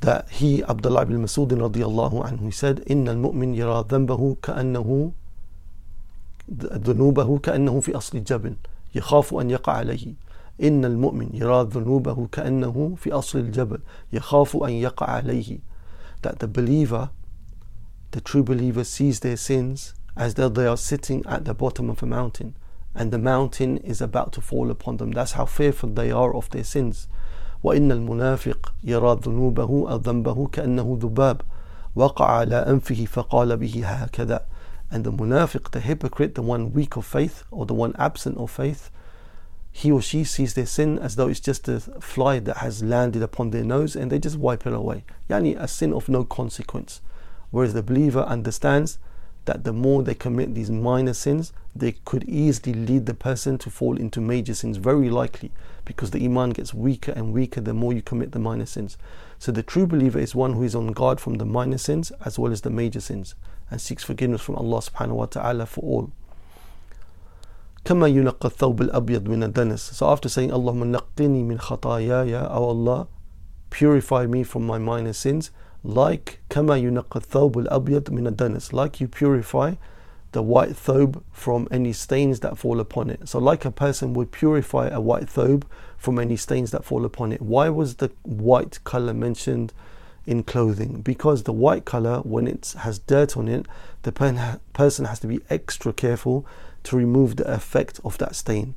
that 0.00 0.28
he, 0.30 0.62
Abdullah 0.64 1.02
ibn 1.02 1.22
Masud 1.22 1.48
radiallahu 1.50 2.26
anhu, 2.28 2.44
he 2.46 2.50
said, 2.50 2.84
إن 2.90 3.06
المؤمن 3.08 3.54
يرى 3.54 3.84
ذنبه 3.88 4.36
كأنه 4.42 5.12
ذنوبه 6.52 7.38
كأنه 7.38 7.80
في 7.80 7.96
أصل 7.96 8.18
الجبل 8.18 8.56
يخاف 8.94 9.34
أن 9.34 9.50
يقع 9.50 9.72
عليه 9.72 10.14
إن 10.62 10.84
المؤمن 10.84 11.30
يرى 11.34 11.68
ذنوبه 11.72 12.26
كأنه 12.32 12.94
في 12.96 13.12
أصل 13.12 13.38
الجبل 13.38 13.78
يخاف 14.12 14.56
أن 14.56 14.70
يقع 14.70 15.06
عليه 15.06 15.58
that 16.22 16.38
the 16.40 16.48
believer 16.48 17.10
the 18.10 18.20
true 18.20 18.42
believer 18.42 18.84
sees 18.84 19.20
their 19.20 19.36
sins 19.36 19.94
as 20.16 20.34
though 20.34 20.48
they 20.48 20.66
are 20.66 20.76
sitting 20.76 21.24
at 21.26 21.44
the 21.44 21.54
bottom 21.54 21.88
of 21.88 22.02
a 22.02 22.06
mountain 22.06 22.54
and 22.94 23.12
the 23.12 23.18
mountain 23.18 23.76
is 23.78 24.00
about 24.00 24.32
to 24.32 24.40
fall 24.40 24.70
upon 24.70 24.96
them 24.96 25.12
that's 25.12 25.32
how 25.32 25.46
fearful 25.46 25.88
they 25.88 26.10
are 26.10 26.34
of 26.34 26.50
their 26.50 26.64
sins 26.64 27.06
وإن 27.62 27.92
المنافق 27.92 28.72
يرى 28.84 29.18
ذنوبه 29.22 29.90
أو 29.90 29.96
ذنبه 29.96 30.46
كأنه 30.46 30.98
ذباب 31.02 31.40
وقع 31.96 32.26
على 32.26 32.56
أنفه 32.56 33.04
فقال 33.04 33.56
به 33.56 33.82
هكذا 33.84 34.40
and 34.90 35.04
the 35.04 35.12
munafiq, 35.12 35.70
the 35.70 35.80
hypocrite, 35.80 36.34
the 36.34 36.42
one 36.42 36.72
weak 36.72 36.96
of 36.96 37.06
faith 37.06 37.44
or 37.50 37.64
the 37.64 37.74
one 37.74 37.94
absent 37.96 38.36
of 38.38 38.50
faith, 38.50 38.90
he 39.70 39.92
or 39.92 40.02
she 40.02 40.24
sees 40.24 40.54
their 40.54 40.66
sin 40.66 40.98
as 40.98 41.14
though 41.14 41.28
it's 41.28 41.38
just 41.38 41.68
a 41.68 41.78
fly 41.78 42.40
that 42.40 42.56
has 42.56 42.82
landed 42.82 43.22
upon 43.22 43.50
their 43.50 43.62
nose 43.62 43.94
and 43.94 44.10
they 44.10 44.18
just 44.18 44.36
wipe 44.36 44.66
it 44.66 44.72
away. 44.72 45.04
Yani 45.28 45.56
a 45.60 45.68
sin 45.68 45.92
of 45.92 46.08
no 46.08 46.24
consequence. 46.24 47.00
Whereas 47.50 47.72
the 47.72 47.84
believer 47.84 48.22
understands 48.22 48.98
that 49.49 49.63
the 49.63 49.73
more 49.73 50.03
they 50.03 50.15
commit 50.15 50.55
these 50.55 50.71
minor 50.71 51.13
sins, 51.13 51.53
they 51.75 51.93
could 52.03 52.23
easily 52.27 52.73
lead 52.73 53.05
the 53.05 53.13
person 53.13 53.57
to 53.59 53.69
fall 53.69 53.97
into 53.97 54.19
major 54.19 54.53
sins, 54.53 54.77
very 54.77 55.09
likely, 55.09 55.51
because 55.85 56.11
the 56.11 56.23
iman 56.25 56.49
gets 56.51 56.73
weaker 56.73 57.11
and 57.11 57.33
weaker 57.33 57.61
the 57.61 57.73
more 57.73 57.93
you 57.93 58.01
commit 58.01 58.31
the 58.31 58.39
minor 58.39 58.65
sins. 58.65 58.97
So 59.37 59.51
the 59.51 59.63
true 59.63 59.85
believer 59.85 60.19
is 60.19 60.33
one 60.33 60.53
who 60.53 60.63
is 60.63 60.75
on 60.75 60.87
guard 60.93 61.19
from 61.19 61.35
the 61.35 61.45
minor 61.45 61.77
sins 61.77 62.11
as 62.23 62.39
well 62.39 62.51
as 62.51 62.61
the 62.61 62.69
major 62.69 62.99
sins 63.01 63.35
and 63.69 63.79
seeks 63.79 64.03
forgiveness 64.03 64.41
from 64.41 64.55
Allah 64.55 64.79
subhanahu 64.79 65.15
wa 65.15 65.25
ta'ala 65.25 65.65
for 65.65 65.81
all. 65.81 66.11
كما 67.85 68.07
ينقى 68.07 68.49
الثوب 68.49 68.81
الأبيض 68.81 69.27
من 69.29 69.43
الدنس 69.43 69.93
So 69.93 70.09
after 70.09 70.27
saying 70.27 70.51
اللهم 70.51 70.91
نقني 70.91 71.43
من 71.43 71.59
خطاياي 71.59 72.49
O 72.49 72.69
Allah 72.69 73.07
purify 73.69 74.25
me 74.25 74.43
from 74.43 74.65
my 74.65 74.79
minor 74.79 75.13
sins 75.13 75.51
like 75.82 76.40
kama 76.48 76.74
yunqa 76.74 77.24
thawb 77.24 78.10
min 78.10 78.60
like 78.72 79.00
you 79.00 79.08
purify 79.08 79.74
the 80.32 80.42
white 80.42 80.70
thobe 80.70 81.22
from 81.32 81.66
any 81.70 81.92
stains 81.92 82.40
that 82.40 82.56
fall 82.56 82.78
upon 82.80 83.10
it. 83.10 83.28
So, 83.28 83.38
like 83.38 83.64
a 83.64 83.70
person 83.70 84.14
would 84.14 84.30
purify 84.30 84.88
a 84.88 85.00
white 85.00 85.26
thobe 85.26 85.64
from 85.96 86.18
any 86.18 86.36
stains 86.36 86.70
that 86.70 86.84
fall 86.84 87.04
upon 87.04 87.32
it. 87.32 87.42
Why 87.42 87.68
was 87.68 87.96
the 87.96 88.10
white 88.22 88.82
color 88.84 89.12
mentioned 89.12 89.72
in 90.26 90.44
clothing? 90.44 91.00
Because 91.02 91.42
the 91.42 91.52
white 91.52 91.84
color, 91.84 92.18
when 92.20 92.46
it 92.46 92.74
has 92.78 92.98
dirt 92.98 93.36
on 93.36 93.48
it, 93.48 93.66
the 94.02 94.12
person 94.12 95.04
has 95.04 95.18
to 95.20 95.26
be 95.26 95.40
extra 95.50 95.92
careful 95.92 96.46
to 96.84 96.96
remove 96.96 97.36
the 97.36 97.52
effect 97.52 98.00
of 98.04 98.16
that 98.18 98.36
stain 98.36 98.74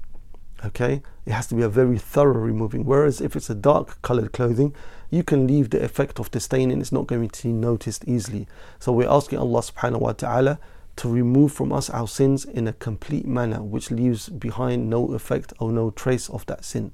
okay? 0.65 1.02
It 1.26 1.32
has 1.32 1.47
to 1.47 1.56
be 1.56 1.62
a 1.62 1.69
very 1.69 1.97
thorough 1.97 2.39
removing 2.39 2.86
whereas 2.86 3.21
if 3.21 3.36
it's 3.36 3.49
a 3.49 3.56
dark 3.56 4.02
colored 4.02 4.34
clothing 4.34 4.73
you 5.10 5.23
can 5.23 5.45
leave 5.45 5.69
the 5.69 5.84
effect 5.84 6.19
of 6.19 6.32
the 6.32 6.39
stain 6.39 6.71
and 6.71 6.82
it's 6.82 6.91
not 6.91 7.08
going 7.08 7.30
to 7.30 7.43
be 7.43 7.54
noticed 7.54 8.04
easily. 8.08 8.47
So 8.80 8.91
we're 8.91 9.10
asking 9.10 9.39
allah 9.39 9.62
subhanahu 9.62 9.99
wa 9.99 10.13
ta'ala 10.13 10.60
to 10.95 11.10
remove 11.10 11.52
from 11.52 11.71
us 11.71 11.89
our 11.89 12.08
sins 12.08 12.45
in 12.45 12.67
a 12.67 12.73
complete 12.73 13.28
manner 13.28 13.62
which 13.62 13.91
leaves 13.91 14.30
behind 14.30 14.89
no 14.89 15.13
effect 15.13 15.54
or 15.60 15.71
no 15.71 15.91
trace 15.91 16.30
of 16.30 16.45
that 16.47 16.65
sin. 16.65 16.91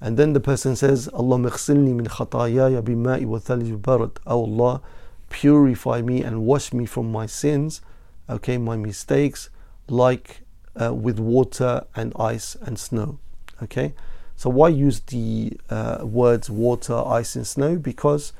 And 0.00 0.16
then 0.16 0.32
the 0.32 0.40
person 0.40 0.76
says 0.76 1.08
allah 1.08 1.38
ighsilni 1.38 1.94
min 1.94 2.06
khatayaya 2.06 2.82
bima'i 2.82 3.24
wa 3.24 3.38
barad 3.38 4.18
oh 4.26 4.44
allah 4.44 4.80
purify 5.28 6.02
me 6.02 6.22
and 6.22 6.44
wash 6.44 6.72
me 6.72 6.86
from 6.86 7.10
my 7.10 7.26
sins 7.26 7.80
okay 8.28 8.58
my 8.58 8.76
mistakes 8.76 9.48
like 9.88 10.39
uh, 10.80 10.92
with 10.94 11.18
water 11.18 11.84
and 11.94 12.12
ice 12.18 12.56
and 12.56 12.78
snow. 12.78 13.18
Okay, 13.62 13.94
so 14.36 14.50
why 14.50 14.68
use 14.68 15.00
the 15.00 15.52
uh, 15.68 15.98
words 16.02 16.50
water, 16.50 16.96
ice, 17.06 17.36
and 17.36 17.46
snow? 17.46 17.76
Because 17.76 18.32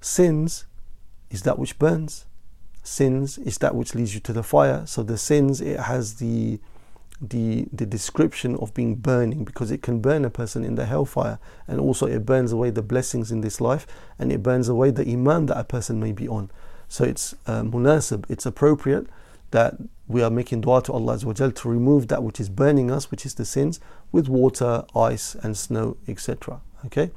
sins 0.00 0.66
is 1.30 1.42
that 1.42 1.58
which 1.58 1.78
burns 1.78 2.26
sins 2.84 3.38
is 3.38 3.58
that 3.58 3.74
which 3.74 3.94
leads 3.94 4.14
you 4.14 4.20
to 4.20 4.32
the 4.32 4.42
fire. 4.42 4.86
So 4.86 5.02
the 5.02 5.18
sins 5.18 5.60
it 5.60 5.80
has 5.80 6.16
the 6.16 6.60
the 7.20 7.66
the 7.72 7.86
description 7.86 8.56
of 8.56 8.74
being 8.74 8.96
burning 8.96 9.44
because 9.44 9.70
it 9.70 9.82
can 9.82 10.00
burn 10.00 10.24
a 10.24 10.30
person 10.30 10.64
in 10.64 10.74
the 10.74 10.84
hellfire 10.84 11.38
and 11.66 11.80
also 11.80 12.06
it 12.06 12.26
burns 12.26 12.52
away 12.52 12.70
the 12.70 12.82
blessings 12.82 13.30
in 13.30 13.40
this 13.40 13.60
life 13.60 13.86
and 14.18 14.30
it 14.30 14.42
burns 14.42 14.68
away 14.68 14.90
the 14.90 15.08
iman 15.10 15.46
that 15.46 15.56
a 15.56 15.64
person 15.64 15.98
may 15.98 16.12
be 16.12 16.28
on. 16.28 16.50
So 16.88 17.04
it's 17.04 17.34
uh, 17.46 17.62
munasib, 17.62 18.24
it's 18.28 18.46
appropriate 18.46 19.06
that 19.54 19.76
we 20.08 20.20
are 20.20 20.30
making 20.30 20.60
dua 20.62 20.82
to 20.82 20.92
Allah 20.92 21.16
to 21.16 21.68
remove 21.68 22.08
that 22.08 22.24
which 22.24 22.40
is 22.40 22.48
burning 22.48 22.90
us, 22.90 23.12
which 23.12 23.24
is 23.24 23.34
the 23.34 23.44
sins, 23.44 23.78
with 24.10 24.28
water, 24.28 24.84
ice, 24.96 25.36
and 25.36 25.56
snow, 25.56 25.96
etc. 26.08 26.60
Okay, 26.86 27.12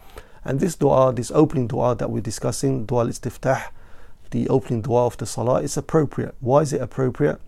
and 0.46 0.60
this 0.60 0.76
dua, 0.76 1.12
this 1.12 1.32
opening 1.32 1.68
dua 1.68 1.96
that 1.96 2.12
we're 2.12 2.22
discussing, 2.22 2.86
dua 2.86 3.02
al-istiftah, 3.02 3.64
the 4.30 4.48
opening 4.50 4.84
dua 4.84 5.08
of 5.08 5.18
the 5.18 5.26
salah 5.26 5.62
is 5.62 5.78
appropriate. 5.78 6.36
Why 6.40 6.60
is 6.62 6.74
it 6.74 6.82
appropriate? 6.82 7.42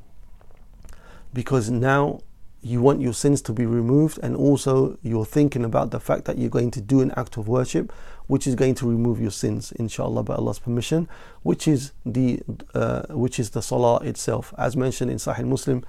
Because 1.33 1.69
now 1.69 2.21
you 2.61 2.81
want 2.81 2.99
your 2.99 3.13
sins 3.13 3.43
to 3.43 3.53
be 3.53 3.67
removed, 3.67 4.17
and 4.23 4.35
also 4.35 4.97
you're 5.03 5.23
thinking 5.23 5.63
about 5.63 5.91
the 5.91 5.99
fact 5.99 6.25
that 6.25 6.39
you're 6.39 6.49
going 6.49 6.71
to 6.71 6.81
do 6.81 6.99
an 6.99 7.11
act 7.15 7.37
of 7.37 7.47
worship 7.47 7.93
which 8.28 8.46
is 8.46 8.54
going 8.54 8.74
to 8.76 8.88
remove 8.88 9.20
your 9.20 9.30
sins, 9.30 9.72
inshallah, 9.72 10.22
by 10.22 10.34
Allah's 10.34 10.58
permission, 10.58 11.08
which 11.42 11.68
is 11.68 11.92
the 12.06 12.40
uh, 12.74 13.02
which 13.10 13.38
is 13.38 13.50
the 13.50 13.62
salah 13.62 13.98
itself. 13.98 14.54
As 14.56 14.76
mentioned 14.76 15.10
in 15.10 15.18
Sahih 15.18 15.44
Muslim, 15.44 15.84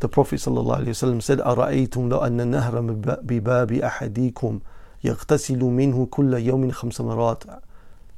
the 0.00 0.08
Prophet 0.08 0.36
ﷺ 0.36 1.22
said, 1.22 1.38
أَرَأَيْتُمْ 1.38 2.10
لَوْ 2.10 2.22
أَنَّ 2.22 2.40
النَّهْرَ 2.40 3.24
بِبَابِ 3.24 3.80
أَحَدِيكُمْ 3.80 4.60
يَغْتَسِلُ 5.04 5.60
مِنْهُ 5.60 6.08
كُلَّ 6.08 6.44
يَوْمٍ 6.44 6.72
خَمْسَ 6.72 7.00
مَرَاتٍ 7.00 7.62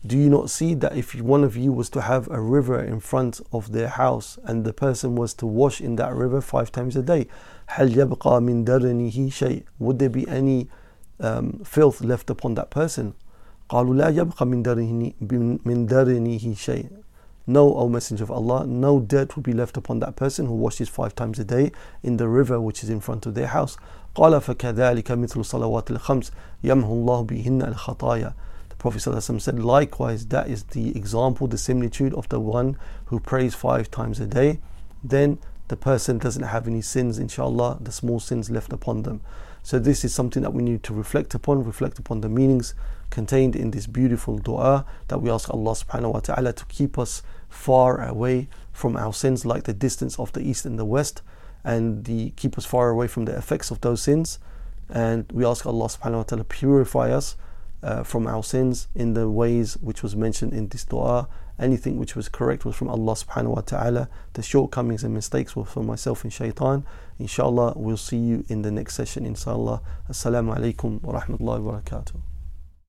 do 0.06 0.16
you 0.16 0.30
not 0.30 0.50
see 0.50 0.74
that 0.74 0.96
if 0.96 1.14
one 1.20 1.42
of 1.42 1.56
you 1.56 1.72
was 1.72 1.90
to 1.90 2.00
have 2.00 2.30
a 2.30 2.40
river 2.40 2.80
in 2.80 3.00
front 3.00 3.40
of 3.52 3.72
their 3.72 3.88
house 3.88 4.38
and 4.44 4.64
the 4.64 4.72
person 4.72 5.16
was 5.16 5.34
to 5.34 5.46
wash 5.46 5.80
in 5.80 5.96
that 5.96 6.14
river 6.14 6.40
five 6.40 6.70
times 6.70 6.94
a 6.94 7.02
day, 7.02 7.26
Would 9.78 9.98
there 9.98 10.08
be 10.08 10.28
any 10.28 10.68
um, 11.18 11.60
filth 11.64 12.00
left 12.02 12.30
upon 12.30 12.54
that 12.54 12.70
person? 12.70 13.14
No, 17.48 17.74
O 17.76 17.88
Messenger 17.88 18.24
of 18.24 18.30
Allah, 18.30 18.66
no 18.66 19.00
dirt 19.00 19.36
will 19.36 19.42
be 19.42 19.52
left 19.52 19.76
upon 19.76 20.00
that 20.00 20.16
person 20.16 20.46
who 20.46 20.54
washes 20.54 20.88
five 20.88 21.14
times 21.14 21.38
a 21.38 21.44
day 21.44 21.70
in 22.02 22.16
the 22.16 22.28
river 22.28 22.60
which 22.60 22.82
is 22.82 22.90
in 22.90 23.00
front 23.00 23.24
of 23.26 23.34
their 23.34 23.46
house. 23.46 23.76
قال 24.16 24.40
فكذلك 24.40 25.10
مثل 25.10 25.44
صلوات 25.44 25.90
الخمس 25.90 26.30
يمحو 26.64 26.92
الله 26.92 27.26
بهن 27.26 27.74
الخطايا 27.74 28.32
Prophet 28.78 28.98
ﷺ 28.98 29.40
said, 29.40 29.58
likewise, 29.58 30.26
that 30.26 30.48
is 30.48 30.62
the 30.64 30.96
example, 30.96 31.46
the 31.46 31.58
similitude 31.58 32.14
of 32.14 32.28
the 32.28 32.38
one 32.38 32.76
who 33.06 33.18
prays 33.18 33.54
five 33.54 33.90
times 33.90 34.20
a 34.20 34.26
day. 34.26 34.60
Then 35.02 35.38
the 35.68 35.76
person 35.76 36.18
doesn't 36.18 36.44
have 36.44 36.68
any 36.68 36.82
sins, 36.82 37.18
inshallah, 37.18 37.78
the 37.80 37.90
small 37.90 38.20
sins 38.20 38.50
left 38.50 38.72
upon 38.72 39.02
them. 39.02 39.22
So, 39.63 39.79
this 39.79 40.03
is 40.03 40.13
something 40.13 40.41
that 40.43 40.53
we 40.53 40.63
need 40.63 40.83
to 40.83 40.93
reflect 40.93 41.35
upon, 41.35 41.63
reflect 41.63 41.99
upon 41.99 42.21
the 42.21 42.29
meanings 42.29 42.73
contained 43.11 43.55
in 43.55 43.71
this 43.71 43.85
beautiful 43.85 44.37
dua 44.39 44.85
that 45.09 45.21
we 45.21 45.29
ask 45.29 45.49
Allah 45.49 45.73
subhanahu 45.73 46.13
wa 46.13 46.19
ta'ala 46.21 46.53
to 46.53 46.65
keep 46.65 46.97
us 46.97 47.21
far 47.49 48.01
away 48.07 48.47
from 48.71 48.97
our 48.97 49.13
sins, 49.13 49.45
like 49.45 49.63
the 49.63 49.73
distance 49.73 50.17
of 50.17 50.31
the 50.33 50.41
east 50.41 50.65
and 50.65 50.79
the 50.79 50.85
west, 50.85 51.21
and 51.63 52.05
the, 52.05 52.31
keep 52.31 52.57
us 52.57 52.65
far 52.65 52.89
away 52.89 53.07
from 53.07 53.25
the 53.25 53.37
effects 53.37 53.69
of 53.69 53.81
those 53.81 54.01
sins. 54.01 54.39
And 54.89 55.25
we 55.31 55.45
ask 55.45 55.65
Allah 55.65 55.85
subhanahu 55.85 56.17
wa 56.17 56.23
ta'ala 56.23 56.43
to 56.43 56.49
purify 56.49 57.11
us 57.11 57.35
uh, 57.83 58.03
from 58.03 58.27
our 58.27 58.43
sins 58.43 58.87
in 58.95 59.13
the 59.13 59.29
ways 59.29 59.77
which 59.77 60.01
was 60.01 60.15
mentioned 60.15 60.53
in 60.53 60.69
this 60.69 60.85
dua. 60.85 61.27
Anything 61.59 61.99
which 61.99 62.15
was 62.15 62.27
correct 62.27 62.65
was 62.65 62.75
from 62.75 62.89
Allah 62.89 63.13
subhanahu 63.13 63.55
wa 63.55 63.61
ta'ala. 63.61 64.09
The 64.33 64.41
shortcomings 64.41 65.03
and 65.03 65.13
mistakes 65.13 65.55
were 65.55 65.65
from 65.65 65.85
myself 65.85 66.23
and 66.23 66.33
shaitan. 66.33 66.85
Inshallah, 67.21 67.73
we'll 67.75 67.97
see 67.97 68.17
you 68.17 68.43
in 68.49 68.63
the 68.63 68.71
next 68.71 68.95
session, 68.95 69.27
inshallah. 69.27 69.81
Assalamu 70.09 70.57
alaikum 70.57 70.99
wa 71.03 71.21
rahmatullahi 71.21 71.61
wa 71.61 71.79
barakatuh. 71.79 72.30